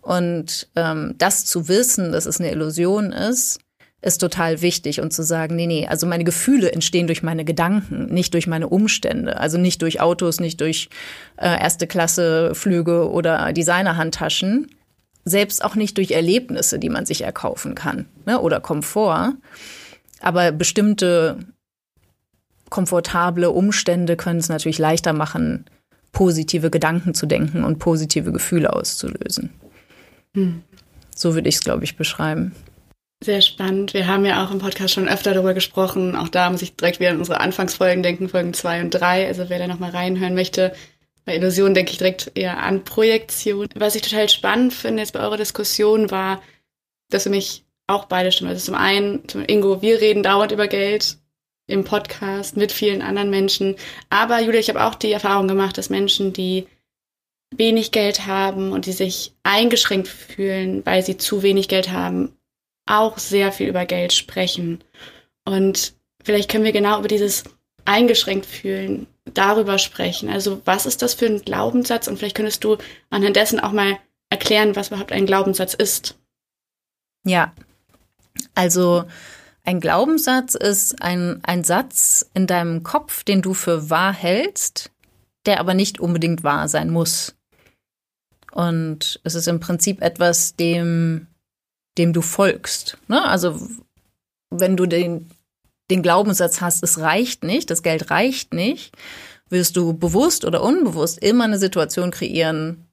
Und 0.00 0.68
ähm, 0.76 1.14
das 1.18 1.46
zu 1.46 1.68
wissen, 1.68 2.12
dass 2.12 2.26
es 2.26 2.40
eine 2.40 2.50
Illusion 2.50 3.12
ist, 3.12 3.58
ist 4.02 4.18
total 4.18 4.60
wichtig 4.60 5.00
und 5.00 5.14
zu 5.14 5.22
sagen, 5.22 5.56
nee, 5.56 5.66
nee, 5.66 5.86
also 5.86 6.06
meine 6.06 6.24
Gefühle 6.24 6.70
entstehen 6.70 7.06
durch 7.06 7.22
meine 7.22 7.44
Gedanken, 7.44 8.12
nicht 8.12 8.34
durch 8.34 8.46
meine 8.46 8.68
Umstände, 8.68 9.40
also 9.40 9.56
nicht 9.56 9.80
durch 9.80 10.00
Autos, 10.02 10.40
nicht 10.40 10.60
durch 10.60 10.90
äh, 11.38 11.58
erste 11.58 11.86
Klasse 11.86 12.54
Flüge 12.54 13.10
oder 13.10 13.50
Designerhandtaschen, 13.54 14.68
selbst 15.24 15.64
auch 15.64 15.74
nicht 15.74 15.96
durch 15.96 16.10
Erlebnisse, 16.10 16.78
die 16.78 16.90
man 16.90 17.06
sich 17.06 17.22
erkaufen 17.22 17.74
kann 17.74 18.06
ne, 18.26 18.40
oder 18.40 18.60
Komfort. 18.60 19.34
Aber 20.20 20.52
bestimmte 20.52 21.38
komfortable 22.70 23.50
Umstände 23.50 24.16
können 24.16 24.40
es 24.40 24.48
natürlich 24.48 24.78
leichter 24.78 25.12
machen, 25.12 25.64
positive 26.12 26.70
Gedanken 26.70 27.14
zu 27.14 27.26
denken 27.26 27.64
und 27.64 27.78
positive 27.78 28.32
Gefühle 28.32 28.72
auszulösen. 28.72 29.50
Hm. 30.34 30.62
So 31.14 31.34
würde 31.34 31.48
ich 31.48 31.56
es, 31.56 31.60
glaube 31.60 31.84
ich, 31.84 31.96
beschreiben. 31.96 32.52
Sehr 33.22 33.40
spannend. 33.40 33.94
Wir 33.94 34.06
haben 34.06 34.24
ja 34.24 34.44
auch 34.44 34.50
im 34.50 34.58
Podcast 34.58 34.94
schon 34.94 35.08
öfter 35.08 35.32
darüber 35.32 35.54
gesprochen. 35.54 36.14
Auch 36.16 36.28
da 36.28 36.50
muss 36.50 36.62
ich 36.62 36.76
direkt 36.76 37.00
wieder 37.00 37.10
an 37.10 37.18
unsere 37.18 37.40
Anfangsfolgen 37.40 38.02
denken, 38.02 38.28
Folgen 38.28 38.52
zwei 38.52 38.82
und 38.82 38.90
drei. 38.90 39.26
Also 39.26 39.48
wer 39.48 39.58
da 39.58 39.66
nochmal 39.66 39.90
reinhören 39.90 40.34
möchte, 40.34 40.72
bei 41.24 41.36
Illusion 41.36 41.74
denke 41.74 41.92
ich 41.92 41.98
direkt 41.98 42.32
eher 42.34 42.62
an 42.62 42.84
Projektion. 42.84 43.68
Was 43.74 43.94
ich 43.94 44.02
total 44.02 44.28
spannend 44.28 44.74
finde 44.74 45.02
jetzt 45.02 45.12
bei 45.12 45.20
eurer 45.20 45.36
Diskussion 45.36 46.10
war, 46.10 46.42
dass 47.10 47.22
für 47.24 47.30
mich 47.30 47.64
auch 47.86 48.06
beide 48.06 48.32
stimmen. 48.32 48.50
Also 48.50 48.64
zum 48.64 48.74
einen, 48.74 49.26
zum 49.28 49.44
Ingo, 49.46 49.82
wir 49.82 50.00
reden 50.00 50.22
dauernd 50.22 50.52
über 50.52 50.68
Geld 50.68 51.18
im 51.66 51.84
Podcast 51.84 52.56
mit 52.56 52.72
vielen 52.72 53.02
anderen 53.02 53.30
Menschen. 53.30 53.76
Aber 54.10 54.40
Julia, 54.40 54.60
ich 54.60 54.68
habe 54.68 54.84
auch 54.84 54.94
die 54.94 55.12
Erfahrung 55.12 55.48
gemacht, 55.48 55.78
dass 55.78 55.90
Menschen, 55.90 56.32
die 56.32 56.66
wenig 57.56 57.90
Geld 57.90 58.26
haben 58.26 58.72
und 58.72 58.86
die 58.86 58.92
sich 58.92 59.32
eingeschränkt 59.44 60.08
fühlen, 60.08 60.84
weil 60.84 61.02
sie 61.02 61.16
zu 61.16 61.42
wenig 61.42 61.68
Geld 61.68 61.90
haben, 61.90 62.36
auch 62.86 63.18
sehr 63.18 63.52
viel 63.52 63.68
über 63.68 63.86
Geld 63.86 64.12
sprechen. 64.12 64.82
Und 65.46 65.94
vielleicht 66.22 66.50
können 66.50 66.64
wir 66.64 66.72
genau 66.72 66.98
über 66.98 67.08
dieses 67.08 67.44
eingeschränkt 67.86 68.46
fühlen 68.46 69.06
darüber 69.32 69.78
sprechen. 69.78 70.28
Also 70.28 70.60
was 70.64 70.86
ist 70.86 71.02
das 71.02 71.14
für 71.14 71.26
ein 71.26 71.40
Glaubenssatz? 71.40 72.08
Und 72.08 72.18
vielleicht 72.18 72.36
könntest 72.36 72.64
du 72.64 72.76
anhand 73.10 73.36
dessen 73.36 73.60
auch 73.60 73.72
mal 73.72 73.98
erklären, 74.30 74.76
was 74.76 74.88
überhaupt 74.88 75.12
ein 75.12 75.26
Glaubenssatz 75.26 75.74
ist. 75.74 76.16
Ja, 77.24 77.54
also 78.54 79.04
ein 79.64 79.80
Glaubenssatz 79.80 80.54
ist 80.54 81.00
ein, 81.00 81.40
ein 81.42 81.64
Satz 81.64 82.28
in 82.34 82.46
deinem 82.46 82.82
Kopf, 82.82 83.24
den 83.24 83.40
du 83.40 83.54
für 83.54 83.88
wahr 83.88 84.12
hältst, 84.12 84.90
der 85.46 85.60
aber 85.60 85.72
nicht 85.72 86.00
unbedingt 86.00 86.44
wahr 86.44 86.68
sein 86.68 86.90
muss. 86.90 87.34
Und 88.52 89.20
es 89.24 89.34
ist 89.34 89.48
im 89.48 89.60
Prinzip 89.60 90.02
etwas, 90.02 90.54
dem, 90.56 91.26
dem 91.96 92.12
du 92.12 92.20
folgst. 92.20 92.98
Ne? 93.08 93.24
Also 93.24 93.58
wenn 94.50 94.76
du 94.76 94.86
den, 94.86 95.30
den 95.90 96.02
Glaubenssatz 96.02 96.60
hast, 96.60 96.82
es 96.82 96.98
reicht 96.98 97.44
nicht, 97.44 97.70
das 97.70 97.82
Geld 97.82 98.10
reicht 98.10 98.54
nicht, 98.54 98.94
wirst 99.48 99.76
du 99.76 99.92
bewusst 99.92 100.44
oder 100.44 100.62
unbewusst 100.62 101.18
immer 101.18 101.44
eine 101.44 101.58
Situation 101.58 102.10
kreieren, 102.10 102.88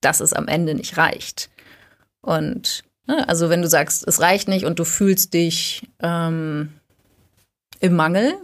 dass 0.00 0.20
es 0.20 0.32
am 0.32 0.48
Ende 0.48 0.74
nicht 0.74 0.96
reicht. 0.96 1.50
Und 2.20 2.84
Ne? 3.10 3.28
Also 3.28 3.50
wenn 3.50 3.62
du 3.62 3.68
sagst, 3.68 4.06
es 4.06 4.20
reicht 4.20 4.48
nicht 4.48 4.64
und 4.64 4.78
du 4.78 4.84
fühlst 4.84 5.34
dich 5.34 5.88
ähm, 6.00 6.70
im 7.80 7.96
Mangel, 7.96 8.34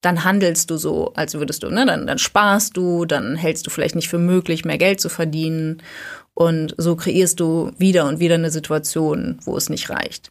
dann 0.00 0.24
handelst 0.24 0.70
du 0.70 0.76
so, 0.76 1.12
als 1.14 1.34
würdest 1.34 1.62
du, 1.62 1.70
ne, 1.70 1.84
dann, 1.86 2.06
dann 2.06 2.18
sparst 2.18 2.76
du, 2.76 3.04
dann 3.04 3.36
hältst 3.36 3.66
du 3.66 3.70
vielleicht 3.70 3.96
nicht 3.96 4.08
für 4.08 4.18
möglich, 4.18 4.64
mehr 4.64 4.78
Geld 4.78 5.00
zu 5.00 5.08
verdienen. 5.08 5.82
Und 6.34 6.74
so 6.78 6.94
kreierst 6.94 7.40
du 7.40 7.72
wieder 7.78 8.06
und 8.06 8.20
wieder 8.20 8.36
eine 8.36 8.50
Situation, 8.50 9.38
wo 9.42 9.56
es 9.56 9.68
nicht 9.68 9.90
reicht. 9.90 10.30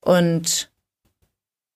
Und 0.00 0.70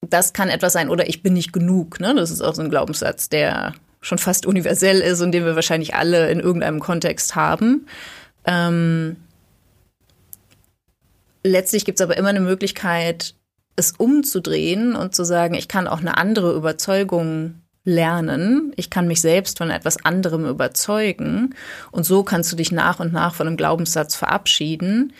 das 0.00 0.32
kann 0.32 0.48
etwas 0.48 0.72
sein, 0.72 0.88
oder 0.88 1.08
ich 1.08 1.22
bin 1.22 1.34
nicht 1.34 1.52
genug. 1.52 2.00
Ne? 2.00 2.14
Das 2.14 2.30
ist 2.30 2.40
auch 2.40 2.54
so 2.54 2.62
ein 2.62 2.70
Glaubenssatz, 2.70 3.28
der 3.28 3.74
schon 4.00 4.18
fast 4.18 4.46
universell 4.46 5.00
ist 5.00 5.20
und 5.20 5.32
den 5.32 5.44
wir 5.44 5.56
wahrscheinlich 5.56 5.94
alle 5.94 6.30
in 6.30 6.40
irgendeinem 6.40 6.80
Kontext 6.80 7.34
haben. 7.34 7.86
Ähm, 8.44 9.16
letztlich 11.42 11.84
gibt 11.84 11.98
es 11.98 12.04
aber 12.04 12.16
immer 12.16 12.28
eine 12.28 12.40
Möglichkeit, 12.40 13.34
es 13.76 13.92
umzudrehen 13.92 14.94
und 14.96 15.14
zu 15.14 15.24
sagen, 15.24 15.54
ich 15.54 15.68
kann 15.68 15.88
auch 15.88 16.00
eine 16.00 16.16
andere 16.16 16.54
Überzeugung 16.54 17.62
lernen. 17.84 18.72
Ich 18.76 18.90
kann 18.90 19.08
mich 19.08 19.20
selbst 19.20 19.58
von 19.58 19.70
etwas 19.70 20.04
anderem 20.04 20.46
überzeugen. 20.46 21.54
Und 21.90 22.04
so 22.04 22.22
kannst 22.22 22.52
du 22.52 22.56
dich 22.56 22.70
nach 22.70 23.00
und 23.00 23.12
nach 23.12 23.34
von 23.34 23.46
einem 23.46 23.56
Glaubenssatz 23.56 24.14
verabschieden, 24.14 25.12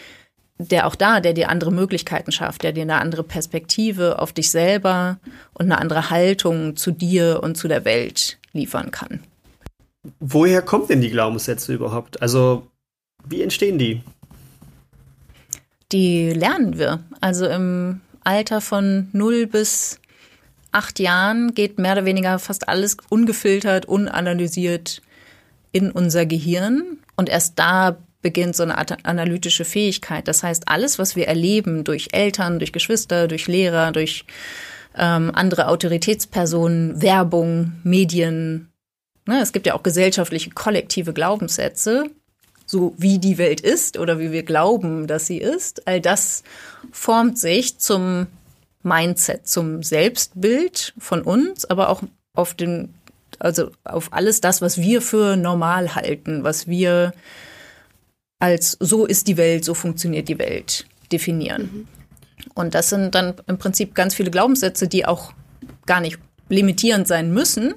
der 0.59 0.87
auch 0.87 0.95
da, 0.95 1.21
der 1.21 1.33
dir 1.33 1.49
andere 1.49 1.73
Möglichkeiten 1.73 2.33
schafft, 2.33 2.63
der 2.63 2.73
dir 2.73 2.83
eine 2.83 3.01
andere 3.01 3.23
Perspektive 3.23 4.19
auf 4.19 4.33
dich 4.33 4.51
selber 4.51 5.19
und 5.55 5.67
eine 5.67 5.79
andere 5.79 6.11
Haltung 6.11 6.77
zu 6.77 6.91
dir 6.91 7.41
und 7.43 7.57
zu 7.57 7.69
der 7.69 7.85
Welt 7.85 8.39
liefern 8.53 8.91
kann. 8.91 9.21
Woher 10.21 10.63
kommen 10.63 10.89
denn 10.89 11.01
die 11.01 11.11
Glaubenssätze 11.11 11.75
überhaupt? 11.75 12.23
Also, 12.23 12.67
wie 13.27 13.43
entstehen 13.43 13.79
die? 13.79 14.03
die 15.93 16.31
lernen 16.31 16.79
wir. 16.79 17.01
Also 17.21 17.47
im 17.47 18.01
Alter 18.25 18.61
von 18.61 19.09
0 19.13 19.47
bis 19.47 20.01
8 20.73 20.99
Jahren 20.99 21.55
geht 21.55 21.79
mehr 21.79 21.93
oder 21.93 22.05
weniger 22.05 22.39
fast 22.39 22.69
alles 22.69 22.97
ungefiltert, 23.09 23.87
unanalysiert 23.87 25.03
in 25.73 25.91
unser 25.91 26.27
Gehirn. 26.27 26.99
Und 27.17 27.29
erst 27.29 27.59
da 27.59 27.97
beginnt 28.23 28.57
so 28.57 28.65
eine 28.65 28.77
analytische 29.05 29.65
Fähigkeit. 29.65 30.27
Das 30.27 30.43
heißt, 30.43 30.69
alles, 30.69 30.99
was 30.99 31.17
wir 31.17 31.29
erleben 31.29 31.85
durch 31.85 32.09
Eltern, 32.13 32.59
durch 32.59 32.73
Geschwister, 32.73 33.29
durch 33.29 33.47
Lehrer, 33.47 33.93
durch 33.93 34.25
ähm, 34.97 35.31
andere 35.35 35.69
Autoritätspersonen, 35.69 37.01
Werbung, 37.01 37.73
Medien. 37.85 38.69
Ne, 39.27 39.41
es 39.41 39.53
gibt 39.53 39.67
ja 39.67 39.75
auch 39.75 39.83
gesellschaftliche 39.83 40.51
kollektive 40.51 41.13
Glaubenssätze, 41.13 42.11
so 42.67 42.95
wie 42.99 43.19
die 43.19 43.39
Welt 43.39 43.61
ist 43.61 43.99
oder 43.99 44.19
wie 44.19 44.33
wir 44.33 44.43
glauben, 44.43 45.07
dass 45.07 45.27
sie 45.27 45.39
ist, 45.39 45.87
all 45.87 46.01
das 46.01 46.43
formt 46.91 47.39
sich 47.39 47.79
zum 47.79 48.27
Mindset, 48.83 49.47
zum 49.47 49.83
Selbstbild 49.83 50.95
von 50.99 51.23
uns, 51.23 51.65
aber 51.65 51.89
auch 51.89 52.03
auf 52.35 52.55
den, 52.55 52.95
also 53.39 53.71
auf 53.85 54.13
alles 54.13 54.41
das, 54.41 54.61
was 54.63 54.79
wir 54.79 55.03
für 55.03 55.37
normal 55.37 55.95
halten, 55.95 56.45
was 56.45 56.67
wir 56.67 57.13
als 58.39 58.77
so 58.81 59.07
ist 59.07 59.29
die 59.29 59.37
Welt, 59.37 59.65
so 59.65 59.75
funktioniert 59.75 60.29
die 60.29 60.39
Welt 60.39 60.87
definieren. 61.13 61.71
Mhm. 61.73 61.89
Und 62.55 62.75
das 62.75 62.91
sind 62.91 63.15
dann 63.15 63.35
im 63.47 63.59
Prinzip 63.59 63.95
ganz 63.95 64.15
viele 64.15 64.31
Glaubenssätze, 64.31 64.89
die 64.89 65.07
auch 65.07 65.33
gar 65.87 66.01
nicht 66.01 66.19
limitierend 66.49 67.07
sein 67.07 67.33
müssen, 67.33 67.75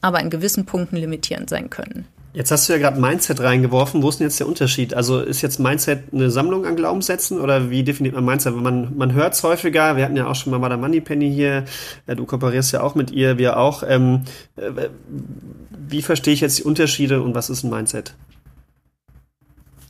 aber 0.00 0.20
in 0.20 0.30
gewissen 0.30 0.64
Punkten 0.64 0.96
limitierend 0.96 1.50
sein 1.50 1.70
können. 1.70 2.06
Jetzt 2.34 2.50
hast 2.50 2.68
du 2.68 2.72
ja 2.74 2.78
gerade 2.78 3.00
Mindset 3.00 3.40
reingeworfen. 3.40 4.02
Wo 4.02 4.10
ist 4.10 4.20
denn 4.20 4.26
jetzt 4.26 4.38
der 4.38 4.46
Unterschied? 4.46 4.94
Also 4.94 5.20
ist 5.20 5.42
jetzt 5.42 5.58
Mindset 5.58 6.12
eine 6.12 6.30
Sammlung 6.30 6.66
an 6.66 6.76
Glaubenssätzen 6.76 7.40
oder 7.40 7.70
wie 7.70 7.82
definiert 7.82 8.14
man 8.14 8.24
Mindset? 8.24 8.54
Man, 8.54 8.96
man 8.96 9.12
hört 9.12 9.32
es 9.32 9.42
häufiger. 9.42 9.96
Wir 9.96 10.04
hatten 10.04 10.16
ja 10.16 10.26
auch 10.26 10.34
schon 10.34 10.52
mal 10.52 10.58
Madame 10.58 10.82
Moneypenny 10.82 11.32
hier. 11.32 11.64
Du 12.06 12.26
kooperierst 12.26 12.70
ja 12.72 12.82
auch 12.82 12.94
mit 12.94 13.10
ihr, 13.10 13.38
wir 13.38 13.56
auch. 13.56 13.82
Ähm, 13.82 14.22
äh, 14.56 14.88
wie 15.88 16.02
verstehe 16.02 16.34
ich 16.34 16.40
jetzt 16.40 16.58
die 16.58 16.64
Unterschiede 16.64 17.22
und 17.22 17.34
was 17.34 17.50
ist 17.50 17.64
ein 17.64 17.70
Mindset? 17.70 18.14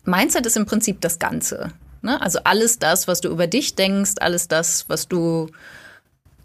Mindset 0.08 0.46
ist 0.46 0.56
im 0.56 0.66
Prinzip 0.66 1.00
das 1.00 1.18
Ganze. 1.18 1.70
Ne? 2.02 2.20
Also 2.20 2.40
alles 2.44 2.78
das, 2.78 3.08
was 3.08 3.20
du 3.20 3.28
über 3.28 3.46
dich 3.46 3.74
denkst, 3.74 4.14
alles 4.20 4.48
das, 4.48 4.88
was 4.88 5.08
du 5.08 5.48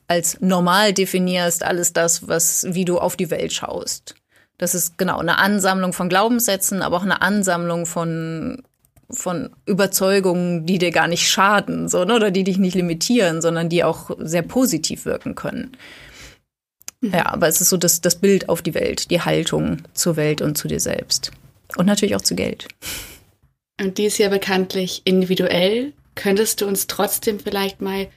als 0.07 0.41
normal 0.41 0.93
definierst, 0.93 1.63
alles 1.63 1.93
das, 1.93 2.27
was, 2.27 2.65
wie 2.69 2.85
du 2.85 2.99
auf 2.99 3.15
die 3.15 3.31
Welt 3.31 3.53
schaust. 3.53 4.15
Das 4.57 4.75
ist 4.75 4.97
genau 4.97 5.19
eine 5.19 5.37
Ansammlung 5.37 5.93
von 5.93 6.09
Glaubenssätzen, 6.09 6.81
aber 6.81 6.97
auch 6.97 7.03
eine 7.03 7.21
Ansammlung 7.21 7.85
von 7.85 8.63
von 9.11 9.51
Überzeugungen, 9.67 10.65
die 10.65 10.79
dir 10.79 10.89
gar 10.89 11.07
nicht 11.07 11.29
schaden, 11.29 11.87
so, 11.87 12.03
ne? 12.03 12.15
oder 12.15 12.31
die 12.31 12.43
dich 12.43 12.57
nicht 12.57 12.73
limitieren, 12.73 13.41
sondern 13.41 13.69
die 13.69 13.83
auch 13.83 14.09
sehr 14.17 14.41
positiv 14.41 15.05
wirken 15.05 15.35
können. 15.35 15.73
Mhm. 17.01 17.13
Ja, 17.13 17.27
aber 17.27 17.47
es 17.47 17.61
ist 17.61 17.69
so 17.69 17.77
das, 17.77 18.01
das 18.01 18.15
Bild 18.15 18.49
auf 18.49 18.63
die 18.63 18.73
Welt, 18.73 19.11
die 19.11 19.21
Haltung 19.21 19.83
zur 19.93 20.15
Welt 20.15 20.41
und 20.41 20.57
zu 20.57 20.67
dir 20.67 20.79
selbst. 20.79 21.31
Und 21.75 21.85
natürlich 21.85 22.15
auch 22.15 22.21
zu 22.21 22.33
Geld. 22.33 22.67
Und 23.83 23.97
die 23.97 24.05
ist 24.05 24.17
ja 24.17 24.29
bekanntlich 24.29 25.01
individuell. 25.03 25.91
Könntest 26.15 26.61
du 26.61 26.67
uns 26.67 26.87
trotzdem 26.87 27.39
vielleicht 27.39 27.81
mal 27.81 28.07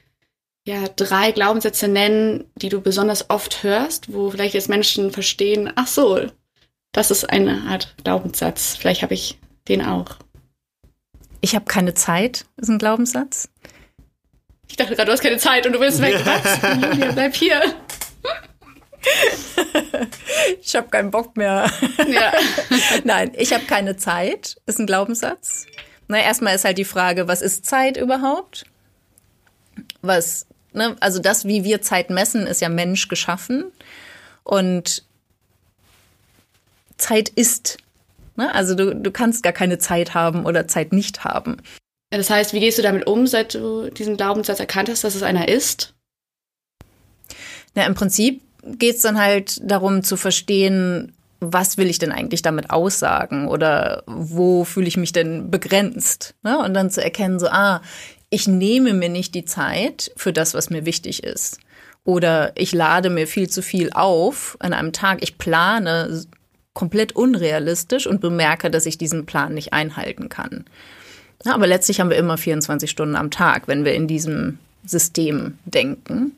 ja, 0.65 0.87
drei 0.95 1.31
Glaubenssätze 1.31 1.87
nennen, 1.87 2.45
die 2.55 2.69
du 2.69 2.81
besonders 2.81 3.29
oft 3.29 3.63
hörst, 3.63 4.13
wo 4.13 4.31
vielleicht 4.31 4.53
jetzt 4.53 4.69
Menschen 4.69 5.11
verstehen, 5.11 5.71
ach 5.75 5.87
so, 5.87 6.21
das 6.93 7.11
ist 7.11 7.29
eine 7.29 7.63
Art 7.63 7.95
Glaubenssatz. 8.03 8.75
Vielleicht 8.77 9.01
habe 9.01 9.13
ich 9.13 9.37
den 9.67 9.81
auch. 9.81 10.17
Ich 11.41 11.53
habe 11.53 11.65
keine 11.65 11.93
Zeit, 11.93 12.45
ist 12.57 12.69
ein 12.69 12.79
Glaubenssatz. 12.79 13.49
Ich 14.69 14.75
dachte 14.75 14.95
gerade, 14.95 15.07
du 15.07 15.11
hast 15.13 15.21
keine 15.21 15.37
Zeit 15.37 15.65
und 15.65 15.73
du 15.73 15.79
willst 15.79 16.01
weg. 16.01 16.15
Was? 16.25 16.61
Julia, 16.91 17.11
bleib 17.11 17.35
hier. 17.35 17.61
ich 20.61 20.75
habe 20.75 20.89
keinen 20.89 21.11
Bock 21.11 21.37
mehr. 21.37 21.69
Ja. 22.07 22.33
Nein, 23.03 23.31
ich 23.37 23.53
habe 23.53 23.65
keine 23.65 23.97
Zeit, 23.97 24.57
ist 24.65 24.79
ein 24.79 24.87
Glaubenssatz. 24.87 25.65
Na, 26.07 26.19
erstmal 26.19 26.55
ist 26.55 26.65
halt 26.65 26.77
die 26.77 26.85
Frage, 26.85 27.27
was 27.27 27.41
ist 27.41 27.65
Zeit 27.65 27.97
überhaupt? 27.97 28.65
Was 30.01 30.47
Ne? 30.77 30.95
Also 30.99 31.19
das, 31.19 31.45
wie 31.45 31.63
wir 31.63 31.81
Zeit 31.81 32.09
messen, 32.09 32.47
ist 32.47 32.61
ja 32.61 32.69
Mensch 32.69 33.07
geschaffen. 33.07 33.71
Und 34.43 35.03
Zeit 36.97 37.29
ist. 37.29 37.77
Ne? 38.35 38.53
Also 38.53 38.75
du, 38.75 38.95
du 38.95 39.11
kannst 39.11 39.43
gar 39.43 39.53
keine 39.53 39.79
Zeit 39.79 40.13
haben 40.13 40.45
oder 40.45 40.67
Zeit 40.67 40.93
nicht 40.93 41.23
haben. 41.23 41.57
Das 42.11 42.29
heißt, 42.29 42.53
wie 42.53 42.61
gehst 42.61 42.77
du 42.77 42.83
damit 42.83 43.05
um, 43.07 43.27
seit 43.27 43.55
du 43.55 43.89
diesen 43.89 44.15
Glaubenssatz 44.15 44.59
erkannt 44.59 44.87
hast, 44.87 45.03
dass 45.03 45.15
es 45.15 45.23
einer 45.23 45.49
ist? 45.49 45.93
Na, 47.75 47.85
im 47.85 47.95
Prinzip 47.95 48.41
geht 48.77 48.97
es 48.97 49.01
dann 49.01 49.19
halt 49.19 49.59
darum 49.63 50.03
zu 50.03 50.17
verstehen, 50.17 51.13
was 51.39 51.77
will 51.77 51.89
ich 51.89 51.99
denn 51.99 52.11
eigentlich 52.11 52.41
damit 52.41 52.71
aussagen 52.71 53.47
oder 53.47 54.03
wo 54.07 54.63
fühle 54.63 54.87
ich 54.87 54.97
mich 54.97 55.11
denn 55.11 55.51
begrenzt? 55.51 56.33
Ne? 56.43 56.57
Und 56.57 56.73
dann 56.73 56.89
zu 56.89 57.03
erkennen, 57.03 57.39
so, 57.39 57.47
ah, 57.47 57.81
ich 58.29 58.47
nehme 58.47 58.93
mir 58.93 59.09
nicht 59.09 59.35
die 59.35 59.45
Zeit 59.45 60.11
für 60.15 60.33
das, 60.33 60.53
was 60.53 60.69
mir 60.69 60.85
wichtig 60.85 61.23
ist. 61.23 61.59
Oder 62.03 62.53
ich 62.55 62.73
lade 62.73 63.09
mir 63.09 63.27
viel 63.27 63.49
zu 63.49 63.61
viel 63.61 63.91
auf 63.93 64.57
an 64.59 64.73
einem 64.73 64.93
Tag. 64.93 65.21
Ich 65.21 65.37
plane 65.37 66.25
komplett 66.73 67.15
unrealistisch 67.15 68.07
und 68.07 68.21
bemerke, 68.21 68.71
dass 68.71 68.85
ich 68.85 68.97
diesen 68.97 69.25
Plan 69.25 69.53
nicht 69.53 69.73
einhalten 69.73 70.29
kann. 70.29 70.65
Ja, 71.45 71.53
aber 71.53 71.67
letztlich 71.67 71.99
haben 71.99 72.09
wir 72.09 72.17
immer 72.17 72.37
24 72.37 72.89
Stunden 72.89 73.15
am 73.15 73.31
Tag, 73.31 73.67
wenn 73.67 73.85
wir 73.85 73.93
in 73.93 74.07
diesem 74.07 74.59
System 74.85 75.57
denken. 75.65 76.31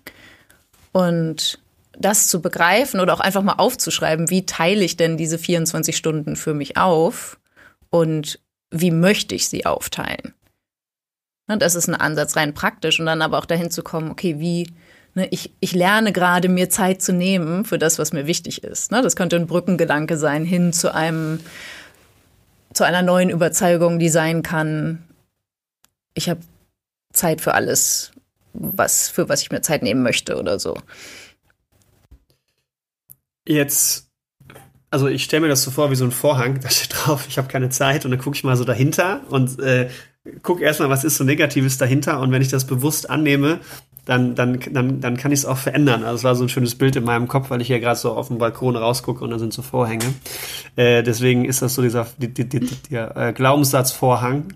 Und 0.92 1.60
das 2.00 2.28
zu 2.28 2.42
begreifen 2.42 3.00
oder 3.00 3.14
auch 3.14 3.20
einfach 3.20 3.44
mal 3.44 3.56
aufzuschreiben, 3.56 4.30
wie 4.30 4.46
teile 4.46 4.84
ich 4.84 4.98
denn 4.98 5.18
diese 5.18 5.38
24 5.38 5.96
Stunden 5.96 6.36
für 6.36 6.54
mich 6.54 6.78
auf 6.78 7.40
und 7.90 8.40
wie 8.72 8.92
möchte 8.92 9.36
ich 9.36 9.50
sie 9.50 9.66
aufteilen? 9.66 10.34
Ne, 11.48 11.58
das 11.58 11.76
ist 11.76 11.88
ein 11.88 11.96
Ansatz 11.96 12.36
rein 12.36 12.54
praktisch 12.54 13.00
und 13.00 13.06
dann 13.06 13.22
aber 13.22 13.38
auch 13.38 13.46
dahin 13.46 13.72
zu 13.72 13.84
kommen, 13.84 14.12
okay, 14.12 14.40
wie, 14.40 14.72
ne, 15.16 15.28
ich, 15.32 15.54
ich 15.60 15.74
lerne 15.74 16.14
gerade 16.14 16.48
mir 16.48 16.70
Zeit 16.70 17.02
zu 17.02 17.12
nehmen 17.12 17.66
für 17.66 17.78
das, 17.78 18.00
was 18.00 18.14
mir 18.14 18.28
wichtig 18.28 18.64
ist. 18.64 18.92
Ne? 18.92 19.02
Das 19.02 19.16
könnte 19.16 19.36
ein 19.36 19.48
Brückengedanke 19.48 20.18
sein 20.18 20.46
hin 20.46 20.72
zu 20.72 20.94
einem, 20.94 21.40
zu 22.74 22.86
einer 22.86 23.02
neuen 23.02 23.30
Überzeugung, 23.30 24.00
die 24.00 24.10
sein 24.10 24.44
kann, 24.44 25.04
ich 26.14 26.30
habe 26.30 26.42
Zeit 27.14 27.42
für 27.42 27.54
alles, 27.54 28.12
was, 28.54 29.10
für 29.10 29.30
was 29.30 29.42
ich 29.42 29.52
mir 29.52 29.62
Zeit 29.62 29.84
nehmen 29.84 30.04
möchte 30.04 30.38
oder 30.38 30.60
so. 30.60 30.78
Jetzt 33.50 34.10
also 34.92 35.08
ich 35.08 35.24
stelle 35.24 35.42
mir 35.42 35.48
das 35.50 35.64
so 35.64 35.72
vor 35.72 35.92
wie 35.92 35.96
so 35.96 36.06
ein 36.06 36.12
Vorhang, 36.12 36.60
da 36.62 36.70
steht 36.70 36.94
drauf, 36.94 37.26
ich 37.28 37.38
habe 37.38 37.48
keine 37.48 37.70
Zeit 37.70 38.06
und 38.06 38.12
dann 38.12 38.20
gucke 38.20 38.36
ich 38.36 38.44
mal 38.44 38.56
so 38.56 38.64
dahinter 38.64 39.22
und 39.30 39.60
äh, 39.60 39.90
guck 40.42 40.62
erstmal, 40.62 40.90
was 40.90 41.04
ist 41.04 41.18
so 41.18 41.24
Negatives 41.24 41.78
dahinter 41.78 42.20
und 42.20 42.32
wenn 42.32 42.42
ich 42.42 42.50
das 42.50 42.66
bewusst 42.66 43.10
annehme, 43.10 43.60
dann, 44.10 44.34
dann, 44.34 44.60
dann, 44.72 45.02
dann 45.02 45.18
kann 45.18 45.32
ich 45.32 45.42
es 45.42 45.46
auch 45.46 45.60
verändern. 45.60 46.04
Also 46.04 46.16
es 46.16 46.24
war 46.24 46.34
so 46.34 46.44
ein 46.44 46.50
schönes 46.50 46.74
Bild 46.74 46.96
in 46.96 47.04
meinem 47.04 47.28
Kopf, 47.28 47.52
weil 47.52 47.62
ich 47.62 47.68
hier 47.68 47.80
gerade 47.80 48.00
so 48.00 48.14
auf 48.14 48.30
dem 48.30 48.40
Balkon 48.40 48.76
rausgucke 48.76 49.24
und 49.24 49.30
da 49.30 49.38
sind 49.38 49.54
so 49.54 49.62
Vorhänge. 49.62 50.16
Äh, 50.76 51.04
deswegen 51.04 51.46
ist 51.46 51.62
das 51.62 51.76
so 51.76 51.84
dieser 51.84 52.08
die, 52.18 52.34
die, 52.34 52.50
die, 52.50 52.68
der 52.90 53.16
äh, 53.16 53.34
Glaubenssatzvorhang. 53.34 54.52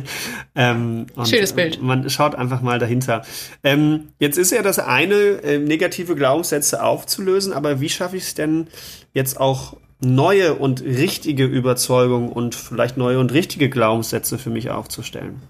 ähm, 0.54 1.06
Schönes 1.24 1.54
Bild. 1.54 1.80
Man 1.80 2.10
schaut 2.10 2.34
einfach 2.34 2.60
mal 2.60 2.78
dahinter. 2.78 3.22
Ähm, 3.64 4.08
jetzt 4.18 4.36
ist 4.36 4.52
ja 4.52 4.60
das 4.60 4.78
eine, 4.78 5.14
äh, 5.14 5.58
negative 5.58 6.14
Glaubenssätze 6.14 6.82
aufzulösen, 6.82 7.54
aber 7.54 7.80
wie 7.80 7.88
schaffe 7.88 8.18
ich 8.18 8.24
es 8.24 8.34
denn 8.34 8.66
jetzt 9.14 9.40
auch 9.40 9.78
neue 10.00 10.54
und 10.54 10.82
richtige 10.82 11.46
Überzeugungen 11.46 12.28
und 12.28 12.54
vielleicht 12.54 12.98
neue 12.98 13.18
und 13.18 13.32
richtige 13.32 13.70
Glaubenssätze 13.70 14.36
für 14.36 14.50
mich 14.50 14.68
aufzustellen? 14.68 15.40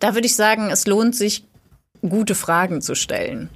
Da 0.00 0.14
würde 0.14 0.26
ich 0.26 0.34
sagen, 0.34 0.68
es 0.70 0.88
lohnt 0.88 1.14
sich, 1.14 1.44
gute 2.08 2.34
Fragen 2.34 2.80
zu 2.80 2.94
stellen. 2.94 3.48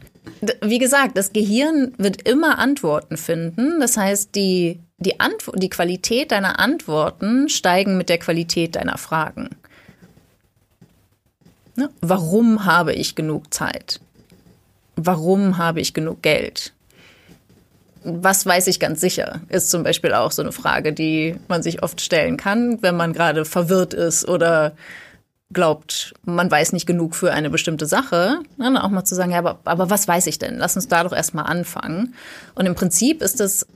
Wie 0.62 0.78
gesagt, 0.78 1.16
das 1.16 1.32
Gehirn 1.32 1.92
wird 1.98 2.28
immer 2.28 2.58
Antworten 2.58 3.16
finden. 3.16 3.80
Das 3.80 3.96
heißt, 3.96 4.34
die, 4.34 4.80
die, 4.98 5.14
die 5.54 5.70
Qualität 5.70 6.32
deiner 6.32 6.58
Antworten 6.58 7.48
steigen 7.48 7.96
mit 7.96 8.08
der 8.08 8.18
Qualität 8.18 8.76
deiner 8.76 8.98
Fragen. 8.98 9.50
Ne? 11.76 11.90
Warum 12.00 12.64
habe 12.64 12.92
ich 12.92 13.14
genug 13.14 13.52
Zeit? 13.52 14.00
Warum 14.96 15.58
habe 15.58 15.80
ich 15.80 15.94
genug 15.94 16.22
Geld? 16.22 16.72
was 18.02 18.46
weiß 18.46 18.66
ich 18.66 18.80
ganz 18.80 19.00
sicher, 19.00 19.40
ist 19.48 19.70
zum 19.70 19.82
Beispiel 19.82 20.14
auch 20.14 20.32
so 20.32 20.42
eine 20.42 20.52
Frage, 20.52 20.92
die 20.92 21.36
man 21.48 21.62
sich 21.62 21.82
oft 21.82 22.00
stellen 22.00 22.36
kann, 22.36 22.82
wenn 22.82 22.96
man 22.96 23.12
gerade 23.12 23.44
verwirrt 23.44 23.94
ist 23.94 24.26
oder 24.26 24.72
glaubt, 25.52 26.14
man 26.24 26.50
weiß 26.50 26.72
nicht 26.72 26.86
genug 26.86 27.14
für 27.14 27.32
eine 27.32 27.50
bestimmte 27.50 27.86
Sache. 27.86 28.40
Dann 28.58 28.76
auch 28.76 28.90
mal 28.90 29.04
zu 29.04 29.14
sagen, 29.14 29.32
ja, 29.32 29.38
aber, 29.38 29.60
aber 29.64 29.90
was 29.90 30.06
weiß 30.06 30.26
ich 30.26 30.38
denn? 30.38 30.58
Lass 30.58 30.76
uns 30.76 30.88
da 30.88 31.04
doch 31.04 31.12
erstmal 31.12 31.46
anfangen. 31.46 32.14
Und 32.54 32.66
im 32.66 32.74
Prinzip 32.74 33.22
ist 33.22 33.40
das 33.40 33.66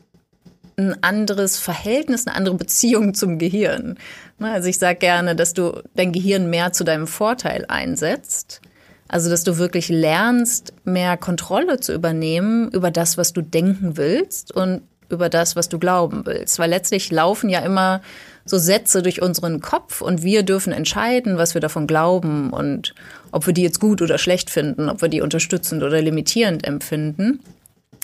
ein 0.77 1.03
anderes 1.03 1.59
Verhältnis, 1.59 2.27
eine 2.27 2.37
andere 2.37 2.57
Beziehung 2.57 3.15
zum 3.15 3.39
Gehirn. 3.39 3.97
Also 4.41 4.69
ich 4.69 4.79
sage 4.79 4.99
gerne, 4.99 5.37
dass 5.37 5.55
du 5.55 5.83
dein 5.95 6.13
Gehirn 6.13 6.51
mehr 6.51 6.73
zu 6.73 6.85
deinem 6.85 7.07
Vorteil 7.07 7.65
einsetzt 7.69 8.61
also, 9.09 9.31
dass 9.31 9.45
du 9.45 9.59
wirklich 9.59 9.89
lernst, 9.89 10.73
mehr 10.85 11.17
Kontrolle 11.17 11.79
zu 11.79 11.93
übernehmen 11.93 12.71
über 12.71 12.91
das, 12.91 13.19
was 13.19 13.33
du 13.33 13.43
denken 13.43 13.97
willst 13.97 14.53
und 14.53 14.83
über 15.09 15.29
das, 15.29 15.57
was 15.57 15.69
du 15.69 15.79
glauben 15.79 16.27
willst. 16.27 16.59
Weil 16.59 16.71
letztlich 16.71 17.11
laufen 17.11 17.49
ja 17.49 17.61
immer 17.61 18.01
so 18.45 18.59
Sätze 18.59 19.03
durch 19.03 19.23
unseren 19.23 19.61
Kopf 19.61 20.01
und 20.01 20.23
wir 20.23 20.43
dürfen 20.43 20.73
entscheiden, 20.73 21.39
was 21.39 21.55
wir 21.55 21.61
davon 21.61 21.87
glauben 21.87 22.51
und 22.51 22.95
ob 23.33 23.47
wir 23.47 23.55
die 23.55 23.63
jetzt 23.63 23.81
gut 23.81 24.03
oder 24.03 24.19
schlecht 24.19 24.51
finden, 24.51 24.89
ob 24.89 25.01
wir 25.01 25.09
die 25.09 25.23
unterstützend 25.23 25.83
oder 25.83 26.01
limitierend 26.03 26.67
empfinden. 26.67 27.41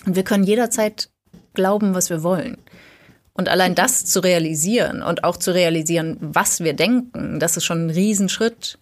Und 0.05 0.15
wir 0.15 0.23
können 0.23 0.43
jederzeit 0.43 1.09
glauben, 1.53 1.93
was 1.93 2.09
wir 2.09 2.23
wollen. 2.23 2.57
Und 3.33 3.49
allein 3.49 3.75
das 3.75 4.05
zu 4.05 4.19
realisieren 4.19 5.01
und 5.01 5.23
auch 5.23 5.37
zu 5.37 5.53
realisieren, 5.53 6.17
was 6.19 6.61
wir 6.61 6.73
denken, 6.73 7.39
das 7.39 7.55
ist 7.55 7.65
schon 7.65 7.87
ein 7.87 7.89
Riesenschritt. 7.89 8.77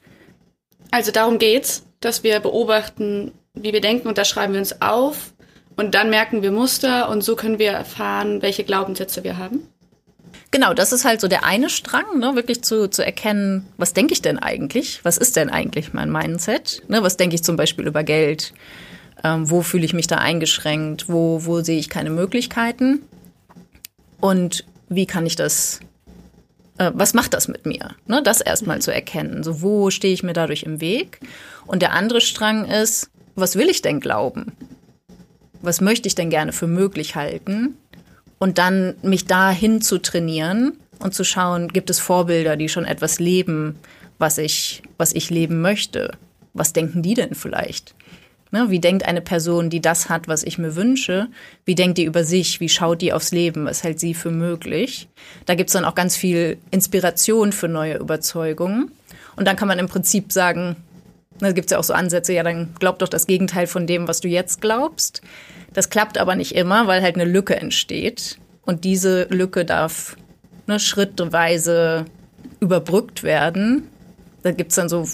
Also 0.92 1.12
darum 1.12 1.40
geht's, 1.40 1.84
dass 2.00 2.24
wir 2.24 2.40
beobachten, 2.40 3.32
wie 3.54 3.74
wir 3.74 3.82
denken 3.82 4.08
und 4.08 4.18
das 4.18 4.30
schreiben 4.30 4.54
wir 4.54 4.60
uns 4.60 4.82
auf 4.82 5.34
und 5.80 5.96
dann 5.96 6.10
merken 6.10 6.42
wir 6.42 6.52
Muster 6.52 7.08
und 7.08 7.24
so 7.24 7.38
können 7.38 7.58
wir 7.58 7.72
erfahren, 7.72 8.42
welche 8.42 8.66
Glaubenssätze 8.66 9.24
wir 9.24 9.38
haben. 9.38 9.62
Genau, 10.52 10.74
das 10.74 10.92
ist 10.92 11.06
halt 11.06 11.22
so 11.22 11.30
der 11.30 11.46
eine 11.46 11.70
Strang, 11.70 12.20
ne, 12.20 12.36
wirklich 12.36 12.64
zu, 12.64 12.90
zu 12.90 13.06
erkennen, 13.06 13.66
was 13.78 13.94
denke 13.94 14.12
ich 14.12 14.22
denn 14.22 14.38
eigentlich? 14.38 15.00
Was 15.04 15.18
ist 15.18 15.38
denn 15.38 15.50
eigentlich 15.50 15.94
mein 15.94 16.12
Mindset? 16.12 16.84
Ne, 16.90 17.02
was 17.02 17.16
denke 17.16 17.36
ich 17.36 17.46
zum 17.46 17.56
Beispiel 17.56 17.88
über 17.88 18.04
Geld? 18.04 18.54
Ähm, 19.24 19.50
wo 19.50 19.62
fühle 19.62 19.86
ich 19.86 19.94
mich 19.94 20.08
da 20.08 20.18
eingeschränkt? 20.18 21.08
Wo, 21.08 21.46
wo 21.46 21.62
sehe 21.62 21.80
ich 21.80 21.88
keine 21.88 22.10
Möglichkeiten? 22.10 23.00
Und 24.20 24.66
wie 24.90 25.06
kann 25.06 25.26
ich 25.26 25.38
das, 25.38 25.80
äh, 26.78 26.92
was 26.94 27.14
macht 27.14 27.34
das 27.34 27.48
mit 27.48 27.66
mir? 27.66 27.96
Ne, 28.06 28.22
das 28.22 28.42
erstmal 28.42 28.82
zu 28.82 28.94
erkennen. 28.94 29.44
So, 29.44 29.62
wo 29.62 29.92
stehe 29.92 30.14
ich 30.14 30.24
mir 30.24 30.34
dadurch 30.34 30.64
im 30.64 30.82
Weg? 30.82 31.22
Und 31.68 31.82
der 31.82 31.94
andere 31.94 32.20
Strang 32.20 32.66
ist, 32.66 33.10
was 33.36 33.56
will 33.56 33.70
ich 33.70 33.82
denn 33.82 34.02
glauben? 34.02 34.58
Was 35.62 35.82
möchte 35.82 36.08
ich 36.08 36.16
denn 36.16 36.30
gerne 36.30 36.54
für 36.54 36.68
möglich 36.68 37.16
halten? 37.16 37.76
Und 38.38 38.58
dann 38.58 38.96
mich 39.02 39.26
dahin 39.26 39.82
zu 39.82 39.98
trainieren 39.98 40.78
und 41.00 41.14
zu 41.14 41.24
schauen, 41.24 41.68
gibt 41.68 41.90
es 41.90 42.00
Vorbilder, 42.00 42.56
die 42.56 42.70
schon 42.70 42.86
etwas 42.86 43.20
leben, 43.20 43.76
was 44.18 44.38
ich, 44.38 44.84
was 44.98 45.14
ich 45.14 45.30
leben 45.30 45.62
möchte? 45.62 46.12
Was 46.54 46.74
denken 46.74 47.02
die 47.02 47.14
denn 47.14 47.36
vielleicht? 47.36 47.96
Ne, 48.52 48.72
wie 48.72 48.80
denkt 48.80 49.06
eine 49.06 49.22
Person, 49.22 49.70
die 49.70 49.80
das 49.82 50.10
hat, 50.10 50.28
was 50.28 50.44
ich 50.44 50.58
mir 50.58 50.76
wünsche? 50.76 51.28
Wie 51.66 51.76
denkt 51.76 52.00
die 52.00 52.06
über 52.06 52.24
sich? 52.24 52.60
Wie 52.60 52.70
schaut 52.70 53.02
die 53.02 53.14
aufs 53.14 53.32
Leben? 53.32 53.66
Was 53.66 53.84
hält 53.84 54.00
sie 54.00 54.16
für 54.16 54.32
möglich? 54.32 55.08
Da 55.46 55.54
gibt's 55.54 55.74
dann 55.74 55.86
auch 55.86 55.94
ganz 55.94 56.18
viel 56.18 56.58
Inspiration 56.72 57.52
für 57.52 57.68
neue 57.68 57.98
Überzeugungen. 57.98 58.92
Und 59.36 59.48
dann 59.48 59.56
kann 59.56 59.68
man 59.68 59.78
im 59.78 59.88
Prinzip 59.88 60.32
sagen, 60.32 60.78
da 61.40 61.52
gibt's 61.54 61.72
ja 61.72 61.80
auch 61.80 61.84
so 61.84 61.94
Ansätze, 61.94 62.34
ja, 62.34 62.44
dann 62.44 62.74
glaub 62.80 63.00
doch 63.00 63.08
das 63.08 63.28
Gegenteil 63.28 63.68
von 63.68 63.88
dem, 63.88 64.08
was 64.08 64.22
du 64.22 64.28
jetzt 64.28 64.62
glaubst. 64.62 65.22
Das 65.74 65.90
klappt 65.90 66.18
aber 66.18 66.36
nicht 66.36 66.56
immer, 66.56 66.88
weil 66.88 67.02
halt 67.02 67.16
eine 67.16 67.26
Lücke 67.26 67.56
entsteht. 67.56 68.38
Und 68.66 68.84
diese 68.84 69.24
Lücke 69.30 69.66
darf 69.66 70.16
ne, 70.68 70.80
schrittweise 70.80 72.06
überbrückt 72.60 73.24
werden. 73.24 73.88
Da 74.44 74.52
gibt's 74.52 74.76
dann 74.76 74.90
so 74.90 75.08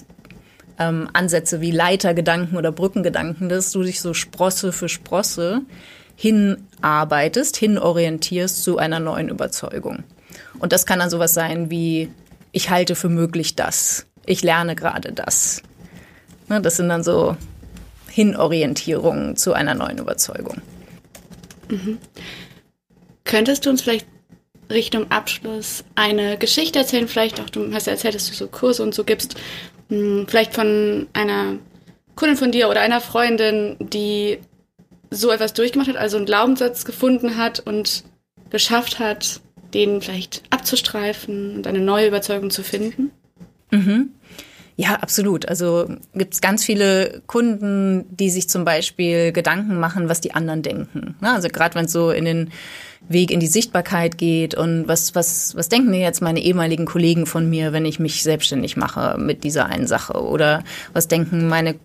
ähm, 0.80 1.10
Ansätze 1.14 1.62
wie 1.62 1.72
Leitergedanken 1.72 2.58
oder 2.58 2.72
Brückengedanken, 2.72 3.50
dass 3.50 3.72
du 3.72 3.84
dich 3.84 4.02
so 4.02 4.14
Sprosse 4.14 4.72
für 4.72 4.90
Sprosse 4.90 5.62
hinarbeitest, 6.16 7.58
hinorientierst 7.58 8.64
zu 8.64 8.78
einer 8.78 9.00
neuen 9.00 9.30
Überzeugung. 9.30 10.04
Und 10.60 10.74
das 10.74 10.86
kann 10.86 11.00
dann 11.00 11.10
sowas 11.10 11.34
sein 11.34 11.70
wie, 11.70 12.10
ich 12.52 12.70
halte 12.70 12.96
für 12.96 13.10
möglich 13.10 13.56
das, 13.56 14.06
ich 14.26 14.42
lerne 14.44 14.76
gerade 14.76 15.12
das. 15.12 15.62
Ne, 16.48 16.62
das 16.62 16.78
sind 16.78 16.90
dann 16.90 17.04
so 17.04 17.36
Hinorientierungen 18.10 19.36
zu 19.36 19.54
einer 19.54 19.74
neuen 19.74 19.98
Überzeugung. 19.98 20.62
Mhm. 21.70 21.98
Könntest 23.24 23.66
du 23.66 23.70
uns 23.72 23.82
vielleicht 23.82 24.06
Richtung 24.70 25.12
Abschluss 25.12 25.84
eine 25.96 26.38
Geschichte 26.38 26.80
erzählen? 26.80 27.08
Vielleicht 27.08 27.40
auch, 27.40 27.50
du 27.50 27.74
hast 27.74 27.88
ja 27.88 27.94
erzählt, 27.94 28.16
dass 28.16 28.28
du 28.28 28.34
so 28.34 28.48
Kurse 28.48 28.84
und 28.84 28.94
so 28.94 29.04
gibst, 29.04 29.36
hm, 29.90 30.26
vielleicht 30.28 30.54
von 30.54 31.08
einer 31.14 31.58
Kundin 32.16 32.38
von 32.38 32.52
dir 32.52 32.70
oder 32.70 32.82
einer 32.82 33.02
Freundin, 33.02 33.76
die 33.80 34.40
so 35.12 35.32
etwas 35.32 35.54
durchgemacht 35.54 35.90
hat, 35.90 35.98
also 35.98 36.18
einen 36.18 36.26
Glaubenssatz 36.26 36.86
gefunden 36.86 37.38
hat 37.38 37.60
und 37.60 38.04
geschafft 38.50 39.00
hat, 39.00 39.42
den 39.74 40.02
vielleicht 40.02 40.44
abzustreifen 40.50 41.58
und 41.58 41.68
eine 41.68 41.80
neue 41.80 42.08
Überzeugung 42.08 42.50
zu 42.50 42.64
finden? 42.64 43.12
Mhm. 43.72 44.12
Ja, 44.78 44.96
absolut. 44.96 45.48
Also 45.48 45.88
gibt 46.14 46.34
es 46.34 46.42
ganz 46.42 46.66
viele 46.66 47.22
Kunden, 47.28 48.06
die 48.10 48.30
sich 48.30 48.50
zum 48.50 48.66
Beispiel 48.66 49.32
Gedanken 49.32 49.80
machen, 49.80 50.10
was 50.10 50.20
die 50.20 50.34
anderen 50.34 50.64
denken. 50.64 51.16
Also 51.22 51.48
gerade 51.48 51.76
wenn 51.76 51.86
es 51.86 51.94
so 51.94 52.12
in 52.12 52.26
den 52.26 52.52
Weg 53.08 53.32
in 53.32 53.40
die 53.40 53.48
Sichtbarkeit 53.48 54.18
geht 54.18 54.56
und 54.56 54.88
was, 54.88 55.16
was, 55.16 55.56
was 55.56 55.70
denken 55.70 55.94
jetzt 55.94 56.22
meine 56.22 56.42
ehemaligen 56.42 56.86
Kollegen 56.86 57.26
von 57.26 57.50
mir, 57.50 57.72
wenn 57.72 57.86
ich 57.86 58.00
mich 58.00 58.24
selbstständig 58.24 58.76
mache 58.76 59.18
mit 59.18 59.44
dieser 59.44 59.68
einen 59.68 59.88
Sache? 59.88 60.22
Oder 60.22 60.64
was 60.92 61.08
denken 61.08 61.48
meine 61.48 61.76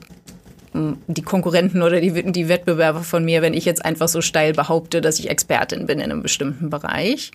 die 0.73 1.23
Konkurrenten 1.23 1.83
oder 1.83 2.01
die, 2.01 2.33
die 2.33 2.49
Wettbewerber 2.49 3.03
von 3.03 3.25
mir, 3.25 3.43
wenn 3.43 3.55
ich 3.55 3.65
jetzt 3.65 3.85
einfach 3.85 4.09
so 4.09 4.21
steil 4.21 4.53
behaupte, 4.53 5.01
dass 5.01 5.19
ich 5.19 5.29
Expertin 5.29 5.87
bin 5.87 5.99
in 5.99 6.13
einem 6.13 6.23
bestimmten 6.23 6.71
Bereich. 6.71 7.33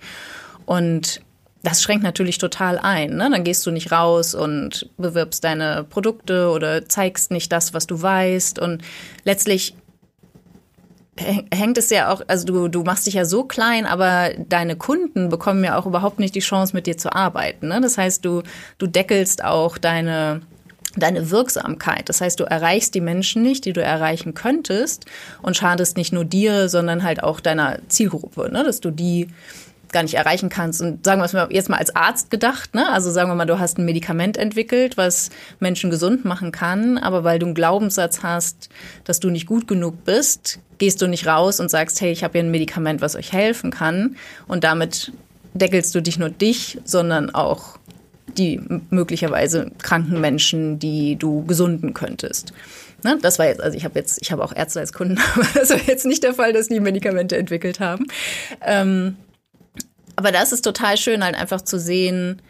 Und 0.65 1.21
das 1.65 1.81
schränkt 1.81 2.03
natürlich 2.03 2.37
total 2.37 2.77
ein. 2.77 3.15
Ne? 3.15 3.29
Dann 3.31 3.43
gehst 3.43 3.65
du 3.65 3.71
nicht 3.71 3.91
raus 3.91 4.35
und 4.35 4.89
bewirbst 4.97 5.43
deine 5.43 5.83
Produkte 5.89 6.49
oder 6.49 6.87
zeigst 6.87 7.31
nicht 7.31 7.51
das, 7.51 7.73
was 7.73 7.87
du 7.87 8.01
weißt. 8.01 8.59
Und 8.59 8.83
letztlich 9.23 9.75
hängt 11.17 11.77
es 11.77 11.89
ja 11.89 12.11
auch, 12.11 12.21
also 12.27 12.45
du, 12.45 12.67
du 12.67 12.83
machst 12.83 13.07
dich 13.07 13.15
ja 13.15 13.25
so 13.25 13.45
klein, 13.45 13.85
aber 13.85 14.31
deine 14.37 14.75
Kunden 14.75 15.29
bekommen 15.29 15.63
ja 15.63 15.77
auch 15.77 15.85
überhaupt 15.85 16.19
nicht 16.19 16.35
die 16.35 16.41
Chance, 16.41 16.75
mit 16.75 16.85
dir 16.87 16.97
zu 16.97 17.13
arbeiten. 17.13 17.69
Ne? 17.69 17.81
Das 17.81 17.97
heißt, 17.97 18.23
du, 18.23 18.43
du 18.77 18.85
deckelst 18.85 19.43
auch 19.43 19.77
deine, 19.79 20.41
deine 20.97 21.31
Wirksamkeit. 21.31 22.09
Das 22.09 22.21
heißt, 22.21 22.39
du 22.39 22.43
erreichst 22.43 22.93
die 22.93 23.01
Menschen 23.01 23.41
nicht, 23.41 23.65
die 23.65 23.73
du 23.73 23.81
erreichen 23.81 24.35
könntest 24.35 25.05
und 25.41 25.57
schadest 25.57 25.97
nicht 25.97 26.13
nur 26.13 26.25
dir, 26.25 26.69
sondern 26.69 27.01
halt 27.01 27.23
auch 27.23 27.39
deiner 27.39 27.79
Zielgruppe, 27.87 28.51
ne? 28.51 28.63
dass 28.63 28.81
du 28.81 28.91
die 28.91 29.29
gar 29.95 30.03
nicht 30.03 30.15
erreichen 30.15 30.49
kannst. 30.49 30.81
Und 30.81 31.05
sagen 31.05 31.21
wir 31.21 31.25
es 31.25 31.31
mal 31.31 31.47
jetzt 31.49 31.69
mal 31.69 31.77
als 31.77 31.95
Arzt 31.95 32.29
gedacht, 32.29 32.75
ne? 32.75 32.91
Also 32.91 33.11
sagen 33.11 33.29
wir 33.29 33.35
mal, 33.35 33.45
du 33.45 33.59
hast 33.59 33.77
ein 33.77 33.85
Medikament 33.85 34.35
entwickelt, 34.35 34.97
was 34.97 35.29
Menschen 35.61 35.89
gesund 35.89 36.25
machen 36.25 36.51
kann, 36.51 36.97
aber 36.97 37.23
weil 37.23 37.39
du 37.39 37.45
einen 37.45 37.55
Glaubenssatz 37.55 38.21
hast, 38.21 38.67
dass 39.05 39.21
du 39.21 39.29
nicht 39.29 39.47
gut 39.47 39.69
genug 39.69 40.03
bist, 40.03 40.59
gehst 40.79 41.01
du 41.01 41.07
nicht 41.07 41.27
raus 41.27 41.61
und 41.61 41.69
sagst, 41.69 42.01
hey, 42.01 42.11
ich 42.11 42.25
habe 42.25 42.33
hier 42.33 42.43
ein 42.43 42.51
Medikament, 42.51 42.99
was 42.99 43.15
euch 43.15 43.31
helfen 43.31 43.71
kann. 43.71 44.17
Und 44.47 44.65
damit 44.65 45.13
deckelst 45.53 45.95
du 45.95 46.01
dich 46.01 46.19
nur 46.19 46.29
dich, 46.29 46.77
sondern 46.83 47.33
auch 47.33 47.79
die 48.37 48.59
möglicherweise 48.89 49.71
kranken 49.81 50.19
Menschen, 50.19 50.77
die 50.77 51.15
du 51.15 51.45
gesunden 51.45 51.93
könntest. 51.93 52.51
Ne? 53.05 53.17
Das 53.21 53.39
war 53.39 53.45
jetzt, 53.45 53.61
also 53.61 53.77
ich 53.77 53.85
habe 53.85 53.97
jetzt, 53.97 54.17
ich 54.21 54.33
habe 54.33 54.43
auch 54.43 54.53
Ärzte 54.53 54.81
als 54.81 54.91
Kunden, 54.91 55.17
aber 55.35 55.47
das 55.53 55.69
war 55.69 55.79
jetzt 55.87 56.05
nicht 56.05 56.23
der 56.23 56.33
Fall, 56.33 56.51
dass 56.51 56.67
die 56.67 56.81
Medikamente 56.81 57.37
entwickelt 57.37 57.79
haben. 57.79 58.07
Ähm, 58.61 59.15
aber 60.15 60.31
das 60.31 60.51
ist 60.51 60.61
total 60.61 60.97
schön, 60.97 61.23
halt 61.23 61.35
einfach 61.35 61.61
zu 61.61 61.79
sehen, 61.79 62.41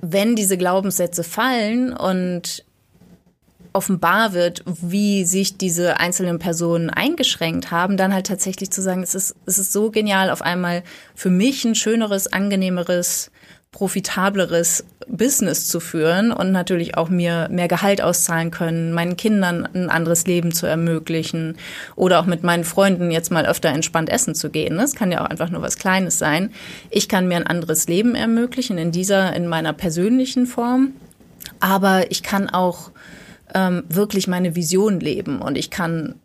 wenn 0.00 0.34
diese 0.36 0.56
Glaubenssätze 0.56 1.22
fallen 1.24 1.92
und 1.92 2.64
offenbar 3.72 4.34
wird, 4.34 4.62
wie 4.66 5.24
sich 5.24 5.56
diese 5.56 5.98
einzelnen 5.98 6.38
Personen 6.38 6.90
eingeschränkt 6.90 7.70
haben, 7.70 7.96
dann 7.96 8.12
halt 8.12 8.26
tatsächlich 8.26 8.70
zu 8.70 8.82
sagen, 8.82 9.02
es 9.02 9.14
ist, 9.14 9.34
es 9.46 9.58
ist 9.58 9.72
so 9.72 9.90
genial, 9.90 10.30
auf 10.30 10.42
einmal 10.42 10.82
für 11.14 11.30
mich 11.30 11.64
ein 11.64 11.74
schöneres, 11.74 12.26
angenehmeres 12.26 13.30
profitableres 13.72 14.84
Business 15.08 15.66
zu 15.66 15.80
führen 15.80 16.30
und 16.30 16.52
natürlich 16.52 16.96
auch 16.96 17.08
mir 17.08 17.48
mehr 17.50 17.68
Gehalt 17.68 18.02
auszahlen 18.02 18.50
können, 18.50 18.92
meinen 18.92 19.16
Kindern 19.16 19.66
ein 19.74 19.88
anderes 19.88 20.26
Leben 20.26 20.52
zu 20.52 20.66
ermöglichen 20.66 21.56
oder 21.96 22.20
auch 22.20 22.26
mit 22.26 22.42
meinen 22.42 22.64
Freunden 22.64 23.10
jetzt 23.10 23.32
mal 23.32 23.46
öfter 23.46 23.70
entspannt 23.70 24.10
essen 24.10 24.34
zu 24.34 24.50
gehen. 24.50 24.76
Das 24.76 24.94
kann 24.94 25.10
ja 25.10 25.22
auch 25.22 25.28
einfach 25.28 25.50
nur 25.50 25.62
was 25.62 25.78
Kleines 25.78 26.18
sein. 26.18 26.50
Ich 26.90 27.08
kann 27.08 27.26
mir 27.26 27.36
ein 27.36 27.46
anderes 27.46 27.88
Leben 27.88 28.14
ermöglichen 28.14 28.78
in 28.78 28.92
dieser, 28.92 29.34
in 29.34 29.48
meiner 29.48 29.72
persönlichen 29.72 30.46
Form. 30.46 30.92
Aber 31.58 32.10
ich 32.10 32.22
kann 32.22 32.50
auch 32.50 32.90
ähm, 33.54 33.84
wirklich 33.88 34.28
meine 34.28 34.54
Vision 34.54 35.00
leben 35.00 35.40
und 35.40 35.56
ich 35.56 35.70
kann 35.70 36.16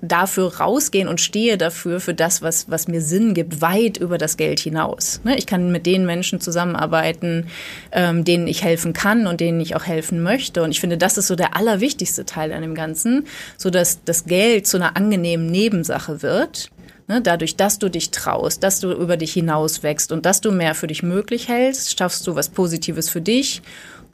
dafür 0.00 0.58
rausgehen 0.58 1.08
und 1.08 1.20
stehe 1.20 1.58
dafür, 1.58 2.00
für 2.00 2.14
das, 2.14 2.40
was, 2.40 2.70
was 2.70 2.86
mir 2.86 3.00
Sinn 3.00 3.34
gibt, 3.34 3.60
weit 3.60 3.96
über 3.96 4.16
das 4.16 4.36
Geld 4.36 4.60
hinaus. 4.60 5.20
Ne? 5.24 5.36
Ich 5.36 5.46
kann 5.46 5.72
mit 5.72 5.86
den 5.86 6.06
Menschen 6.06 6.40
zusammenarbeiten, 6.40 7.46
ähm, 7.90 8.24
denen 8.24 8.46
ich 8.46 8.62
helfen 8.62 8.92
kann 8.92 9.26
und 9.26 9.40
denen 9.40 9.60
ich 9.60 9.74
auch 9.74 9.84
helfen 9.84 10.22
möchte. 10.22 10.62
Und 10.62 10.70
ich 10.70 10.80
finde, 10.80 10.98
das 10.98 11.18
ist 11.18 11.26
so 11.26 11.34
der 11.34 11.56
allerwichtigste 11.56 12.24
Teil 12.24 12.52
an 12.52 12.62
dem 12.62 12.74
Ganzen, 12.74 13.26
so 13.56 13.70
dass 13.70 14.04
das 14.04 14.24
Geld 14.24 14.66
zu 14.66 14.76
einer 14.76 14.96
angenehmen 14.96 15.46
Nebensache 15.46 16.22
wird. 16.22 16.70
Ne? 17.08 17.20
Dadurch, 17.20 17.56
dass 17.56 17.80
du 17.80 17.88
dich 17.88 18.10
traust, 18.10 18.62
dass 18.62 18.78
du 18.78 18.92
über 18.92 19.16
dich 19.16 19.32
hinaus 19.32 19.82
wächst 19.82 20.12
und 20.12 20.26
dass 20.26 20.40
du 20.40 20.52
mehr 20.52 20.76
für 20.76 20.86
dich 20.86 21.02
möglich 21.02 21.48
hältst, 21.48 21.98
schaffst 21.98 22.26
du 22.26 22.36
was 22.36 22.50
Positives 22.50 23.08
für 23.08 23.20
dich 23.20 23.62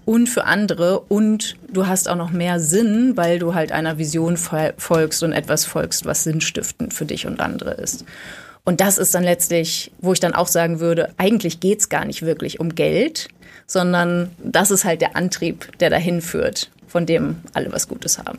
und 0.05 0.29
für 0.29 0.45
andere 0.45 1.01
und 1.01 1.57
du 1.73 1.87
hast 1.87 2.09
auch 2.09 2.17
noch 2.17 2.31
mehr 2.31 2.61
Sinn, 2.61 3.17
weil 3.17 3.39
du 3.39 3.55
halt 3.55 3.73
einer 3.73 3.99
Vision 3.99 4.37
folgst 4.37 5.23
und 5.23 5.33
etwas 5.33 5.65
folgst, 5.65 6.05
was 6.05 6.25
sinnstiftend 6.25 6.95
für 6.95 7.07
dich 7.07 7.27
und 7.27 7.41
andere 7.41 7.73
ist. 7.73 8.05
Und 8.65 8.81
das 8.81 8.99
ist 8.99 9.15
dann 9.15 9.25
letztlich, 9.25 9.93
wo 10.01 10.13
ich 10.13 10.21
dann 10.21 10.35
auch 10.35 10.49
sagen 10.49 10.81
würde, 10.81 11.11
eigentlich 11.19 11.61
geht's 11.61 11.89
gar 11.89 12.05
nicht 12.05 12.23
wirklich 12.23 12.61
um 12.61 12.75
Geld, 12.75 13.29
sondern 13.67 14.31
das 14.43 14.71
ist 14.71 14.85
halt 14.85 15.01
der 15.01 15.17
Antrieb, 15.17 15.77
der 15.79 15.91
dahin 15.91 16.21
führt, 16.23 16.71
von 16.87 17.07
dem 17.07 17.37
alle 17.53 17.73
was 17.73 17.89
Gutes 17.89 18.19
haben. 18.19 18.39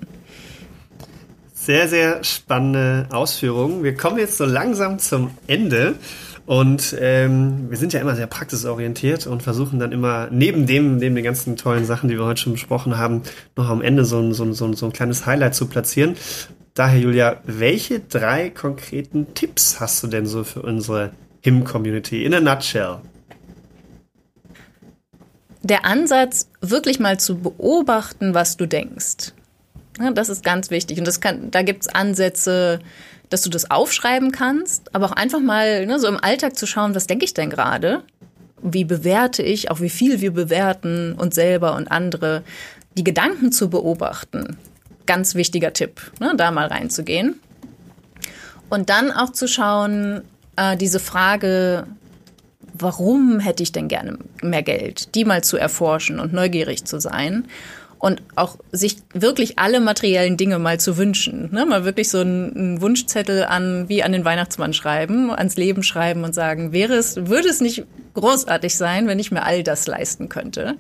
Sehr, 1.54 1.88
sehr 1.88 2.24
spannende 2.24 3.08
Ausführungen. 3.12 3.84
Wir 3.84 3.96
kommen 3.96 4.20
jetzt 4.20 4.38
so 4.38 4.46
langsam 4.46 5.00
zum 5.00 5.32
Ende. 5.48 5.96
Und 6.46 6.96
ähm, 7.00 7.72
wir 7.72 7.78
sind 7.78 7.94
ja 7.94 8.00
immer 8.00 8.16
sehr 8.16 8.28
praxisorientiert 8.28 9.26
und 9.26 9.42
versuchen 9.42 9.80
dann 9.80 9.92
immer 9.92 10.28
neben 10.30 10.68
dem, 10.68 10.98
neben 10.98 11.16
den 11.16 11.24
ganzen 11.24 11.56
tollen 11.56 11.86
Sachen, 11.86 12.08
die 12.08 12.18
wir 12.18 12.26
heute 12.26 12.42
schon 12.42 12.54
besprochen 12.54 12.98
haben, 12.98 13.24
noch 13.56 13.70
am 13.70 13.82
Ende 13.82 14.06
so 14.06 14.20
ein, 14.20 14.34
so 14.34 14.44
ein, 14.44 14.54
so 14.54 14.86
ein, 14.86 14.94
kleines 14.94 15.26
Highlight 15.26 15.56
zu 15.56 15.66
platzieren. 15.66 16.16
Daher, 16.76 17.00
Julia, 17.00 17.42
welche 17.46 18.00
drei 18.00 18.52
konkreten 18.52 19.34
Tipps 19.34 19.80
hast 19.80 20.04
du 20.04 20.08
denn 20.08 20.28
so 20.28 20.44
für 20.44 20.62
unsere 20.62 21.12
HIM-Community 21.42 22.24
in 22.24 22.34
a 22.36 22.40
nutshell? 22.40 22.98
Der 25.64 25.84
Ansatz, 25.84 26.48
wirklich 26.62 27.00
mal 27.00 27.20
zu 27.20 27.40
beobachten, 27.40 28.36
was 28.36 28.56
du 28.56 28.68
denkst. 28.68 29.34
Ja, 30.00 30.12
das 30.12 30.30
ist 30.30 30.44
ganz 30.44 30.70
wichtig. 30.70 31.00
Und 31.00 31.08
das 31.08 31.22
kann, 31.22 31.50
da 31.50 31.64
gibt's 31.64 31.88
Ansätze, 31.88 32.80
dass 33.30 33.42
du 33.42 33.50
das 33.50 33.70
aufschreiben 33.72 34.32
kannst, 34.32 34.94
aber 34.96 35.08
auch 35.08 35.12
einfach 35.12 35.40
mal 35.40 35.86
ne, 35.86 36.00
so 36.00 36.08
im 36.08 36.22
Alltag 36.22 36.58
zu 36.58 36.66
schauen, 36.66 36.96
was 36.96 37.08
denke 37.08 37.26
ich 37.26 37.34
denn 37.34 37.50
gerade? 37.50 38.04
Wie 38.62 38.86
bewerte 38.86 39.44
ich, 39.44 39.72
auch 39.72 39.82
wie 39.82 39.90
viel 39.90 40.22
wir 40.22 40.32
bewerten 40.32 41.14
uns 41.14 41.36
selber 41.36 41.76
und 41.76 41.92
andere, 41.92 42.44
die 42.98 43.04
Gedanken 43.04 43.52
zu 43.52 43.70
beobachten. 43.70 44.58
Ganz 45.06 45.36
wichtiger 45.36 45.74
Tipp, 45.74 46.12
ne, 46.20 46.34
da 46.36 46.52
mal 46.52 46.68
reinzugehen. 46.68 47.40
Und 48.70 48.90
dann 48.90 49.12
auch 49.12 49.32
zu 49.32 49.48
schauen, 49.48 50.22
äh, 50.56 50.78
diese 50.78 51.00
Frage, 51.00 51.86
warum 52.74 53.40
hätte 53.40 53.64
ich 53.64 53.72
denn 53.72 53.88
gerne 53.88 54.18
mehr 54.42 54.64
Geld, 54.64 55.14
die 55.16 55.26
mal 55.26 55.44
zu 55.44 55.58
erforschen 55.58 56.20
und 56.20 56.34
neugierig 56.34 56.86
zu 56.86 57.00
sein 57.00 57.46
und 58.00 58.22
auch 58.36 58.58
sich 58.72 58.98
wirklich 59.14 59.58
alle 59.58 59.80
materiellen 59.80 60.38
Dinge 60.38 60.60
mal 60.60 60.80
zu 60.80 60.98
wünschen. 60.98 61.50
Ne? 61.52 61.66
Mal 61.66 61.86
wirklich 61.86 62.10
so 62.10 62.20
einen, 62.20 62.56
einen 62.56 62.82
Wunschzettel 62.82 63.46
an, 63.46 63.90
wie 63.90 64.04
an 64.04 64.12
den 64.12 64.26
Weihnachtsmann 64.26 64.74
schreiben, 64.74 65.32
ans 65.32 65.56
Leben 65.56 65.84
schreiben 65.84 66.24
und 66.24 66.36
sagen, 66.36 66.72
wäre 66.72 66.96
es, 66.96 67.28
würde 67.28 67.50
es 67.50 67.62
nicht 67.62 67.86
großartig 68.14 68.76
sein, 68.76 69.08
wenn 69.08 69.20
ich 69.20 69.32
mir 69.32 69.44
all 69.44 69.64
das 69.64 69.88
leisten 69.88 70.30
könnte? 70.30 70.78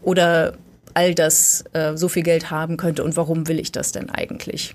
Oder 0.00 0.54
all 0.94 1.14
das 1.14 1.64
äh, 1.72 1.96
so 1.96 2.08
viel 2.08 2.22
Geld 2.22 2.50
haben 2.50 2.76
könnte 2.76 3.04
und 3.04 3.16
warum 3.16 3.48
will 3.48 3.58
ich 3.58 3.72
das 3.72 3.92
denn 3.92 4.10
eigentlich? 4.10 4.74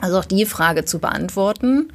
Also 0.00 0.18
auch 0.18 0.24
die 0.24 0.46
Frage 0.46 0.84
zu 0.84 0.98
beantworten. 0.98 1.92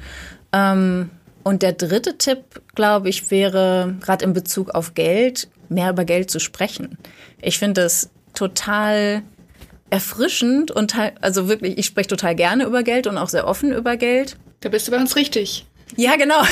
Ähm, 0.52 1.10
und 1.42 1.62
der 1.62 1.72
dritte 1.72 2.18
Tipp, 2.18 2.62
glaube 2.74 3.08
ich, 3.08 3.30
wäre 3.30 3.94
gerade 4.00 4.24
in 4.24 4.32
Bezug 4.32 4.70
auf 4.70 4.94
Geld, 4.94 5.48
mehr 5.68 5.90
über 5.90 6.04
Geld 6.04 6.30
zu 6.30 6.40
sprechen. 6.40 6.98
Ich 7.40 7.58
finde 7.58 7.82
das 7.82 8.10
total 8.38 9.22
erfrischend 9.90 10.70
und 10.70 10.94
also 11.20 11.48
wirklich, 11.48 11.78
ich 11.78 11.86
spreche 11.86 12.08
total 12.08 12.34
gerne 12.34 12.64
über 12.64 12.82
Geld 12.82 13.06
und 13.06 13.18
auch 13.18 13.28
sehr 13.28 13.46
offen 13.46 13.72
über 13.72 13.96
Geld. 13.96 14.36
Da 14.60 14.68
bist 14.68 14.86
du 14.86 14.92
bei 14.92 14.98
uns 14.98 15.16
richtig. 15.16 15.66
Ja, 15.96 16.16
genau. 16.16 16.42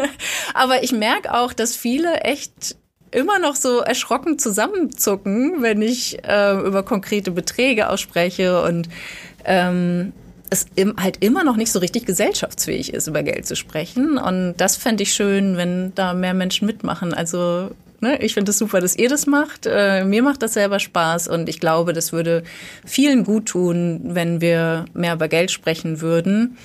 Aber 0.54 0.82
ich 0.82 0.92
merke 0.92 1.34
auch, 1.34 1.52
dass 1.52 1.74
viele 1.74 2.20
echt 2.20 2.76
immer 3.10 3.38
noch 3.38 3.56
so 3.56 3.78
erschrocken 3.80 4.38
zusammenzucken, 4.38 5.62
wenn 5.62 5.82
ich 5.82 6.22
äh, 6.24 6.58
über 6.58 6.82
konkrete 6.82 7.30
Beträge 7.30 7.88
ausspreche 7.88 8.62
und 8.62 8.88
ähm, 9.44 10.12
es 10.50 10.66
im, 10.74 10.94
halt 11.02 11.18
immer 11.22 11.44
noch 11.44 11.56
nicht 11.56 11.72
so 11.72 11.78
richtig 11.78 12.04
gesellschaftsfähig 12.04 12.92
ist, 12.92 13.06
über 13.06 13.22
Geld 13.22 13.46
zu 13.46 13.56
sprechen. 13.56 14.18
Und 14.18 14.54
das 14.58 14.76
fände 14.76 15.02
ich 15.02 15.14
schön, 15.14 15.56
wenn 15.56 15.94
da 15.94 16.14
mehr 16.14 16.34
Menschen 16.34 16.66
mitmachen. 16.66 17.14
Also 17.14 17.70
Ne? 18.02 18.20
Ich 18.20 18.34
finde 18.34 18.50
es 18.50 18.56
das 18.56 18.58
super, 18.58 18.80
dass 18.80 18.96
ihr 18.96 19.08
das 19.08 19.26
macht. 19.26 19.64
Äh, 19.64 20.04
mir 20.04 20.24
macht 20.24 20.42
das 20.42 20.54
selber 20.54 20.80
Spaß 20.80 21.28
und 21.28 21.48
ich 21.48 21.60
glaube, 21.60 21.92
das 21.92 22.12
würde 22.12 22.42
vielen 22.84 23.22
gut 23.22 23.46
tun, 23.46 24.00
wenn 24.02 24.40
wir 24.40 24.86
mehr 24.92 25.14
über 25.14 25.28
Geld 25.28 25.52
sprechen 25.52 26.00
würden. 26.00 26.58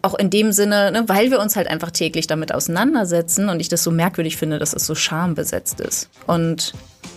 Auch 0.00 0.14
in 0.14 0.30
dem 0.30 0.52
Sinne, 0.52 0.92
ne, 0.92 1.04
weil 1.08 1.32
wir 1.32 1.40
uns 1.40 1.56
halt 1.56 1.66
einfach 1.66 1.90
täglich 1.90 2.28
damit 2.28 2.54
auseinandersetzen 2.54 3.48
und 3.48 3.58
ich 3.58 3.68
das 3.68 3.82
so 3.82 3.90
merkwürdig 3.90 4.36
finde, 4.36 4.60
dass 4.60 4.72
es 4.72 4.86
so 4.86 4.94
schambesetzt 4.94 5.80
ist. 5.80 6.08
Und 6.28 6.74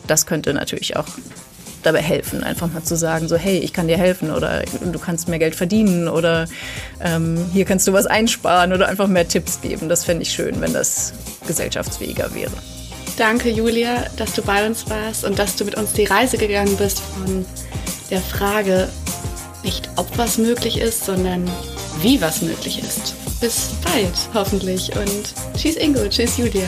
das 0.07 0.25
könnte 0.25 0.51
natürlich 0.51 0.97
auch 0.97 1.05
dabei 1.83 2.01
helfen, 2.01 2.43
einfach 2.43 2.71
mal 2.71 2.83
zu 2.83 2.95
sagen, 2.95 3.27
so 3.27 3.35
hey, 3.35 3.57
ich 3.57 3.73
kann 3.73 3.87
dir 3.87 3.97
helfen 3.97 4.31
oder 4.31 4.63
du 4.81 4.99
kannst 4.99 5.27
mehr 5.27 5.39
Geld 5.39 5.55
verdienen 5.55 6.07
oder 6.07 6.47
ähm, 7.01 7.37
hier 7.53 7.65
kannst 7.65 7.87
du 7.87 7.93
was 7.93 8.05
einsparen 8.05 8.73
oder 8.73 8.87
einfach 8.87 9.07
mehr 9.07 9.27
Tipps 9.27 9.61
geben. 9.61 9.89
Das 9.89 10.05
fände 10.05 10.23
ich 10.23 10.31
schön, 10.31 10.61
wenn 10.61 10.73
das 10.73 11.13
gesellschaftsfähiger 11.47 12.33
wäre. 12.33 12.51
Danke, 13.17 13.49
Julia, 13.49 14.05
dass 14.17 14.33
du 14.33 14.41
bei 14.41 14.65
uns 14.65 14.89
warst 14.89 15.25
und 15.25 15.37
dass 15.37 15.55
du 15.55 15.65
mit 15.65 15.75
uns 15.75 15.93
die 15.93 16.05
Reise 16.05 16.37
gegangen 16.37 16.75
bist 16.77 16.99
von 16.99 17.45
der 18.09 18.21
Frage, 18.21 18.87
nicht 19.63 19.89
ob 19.95 20.17
was 20.17 20.37
möglich 20.37 20.79
ist, 20.79 21.05
sondern 21.05 21.49
wie 22.01 22.21
was 22.21 22.41
möglich 22.41 22.79
ist. 22.79 23.15
Bis 23.39 23.69
bald, 23.83 24.13
hoffentlich. 24.33 24.91
Und 24.95 25.33
tschüss, 25.57 25.75
Ingo. 25.75 26.07
Tschüss, 26.07 26.37
Julia. 26.37 26.67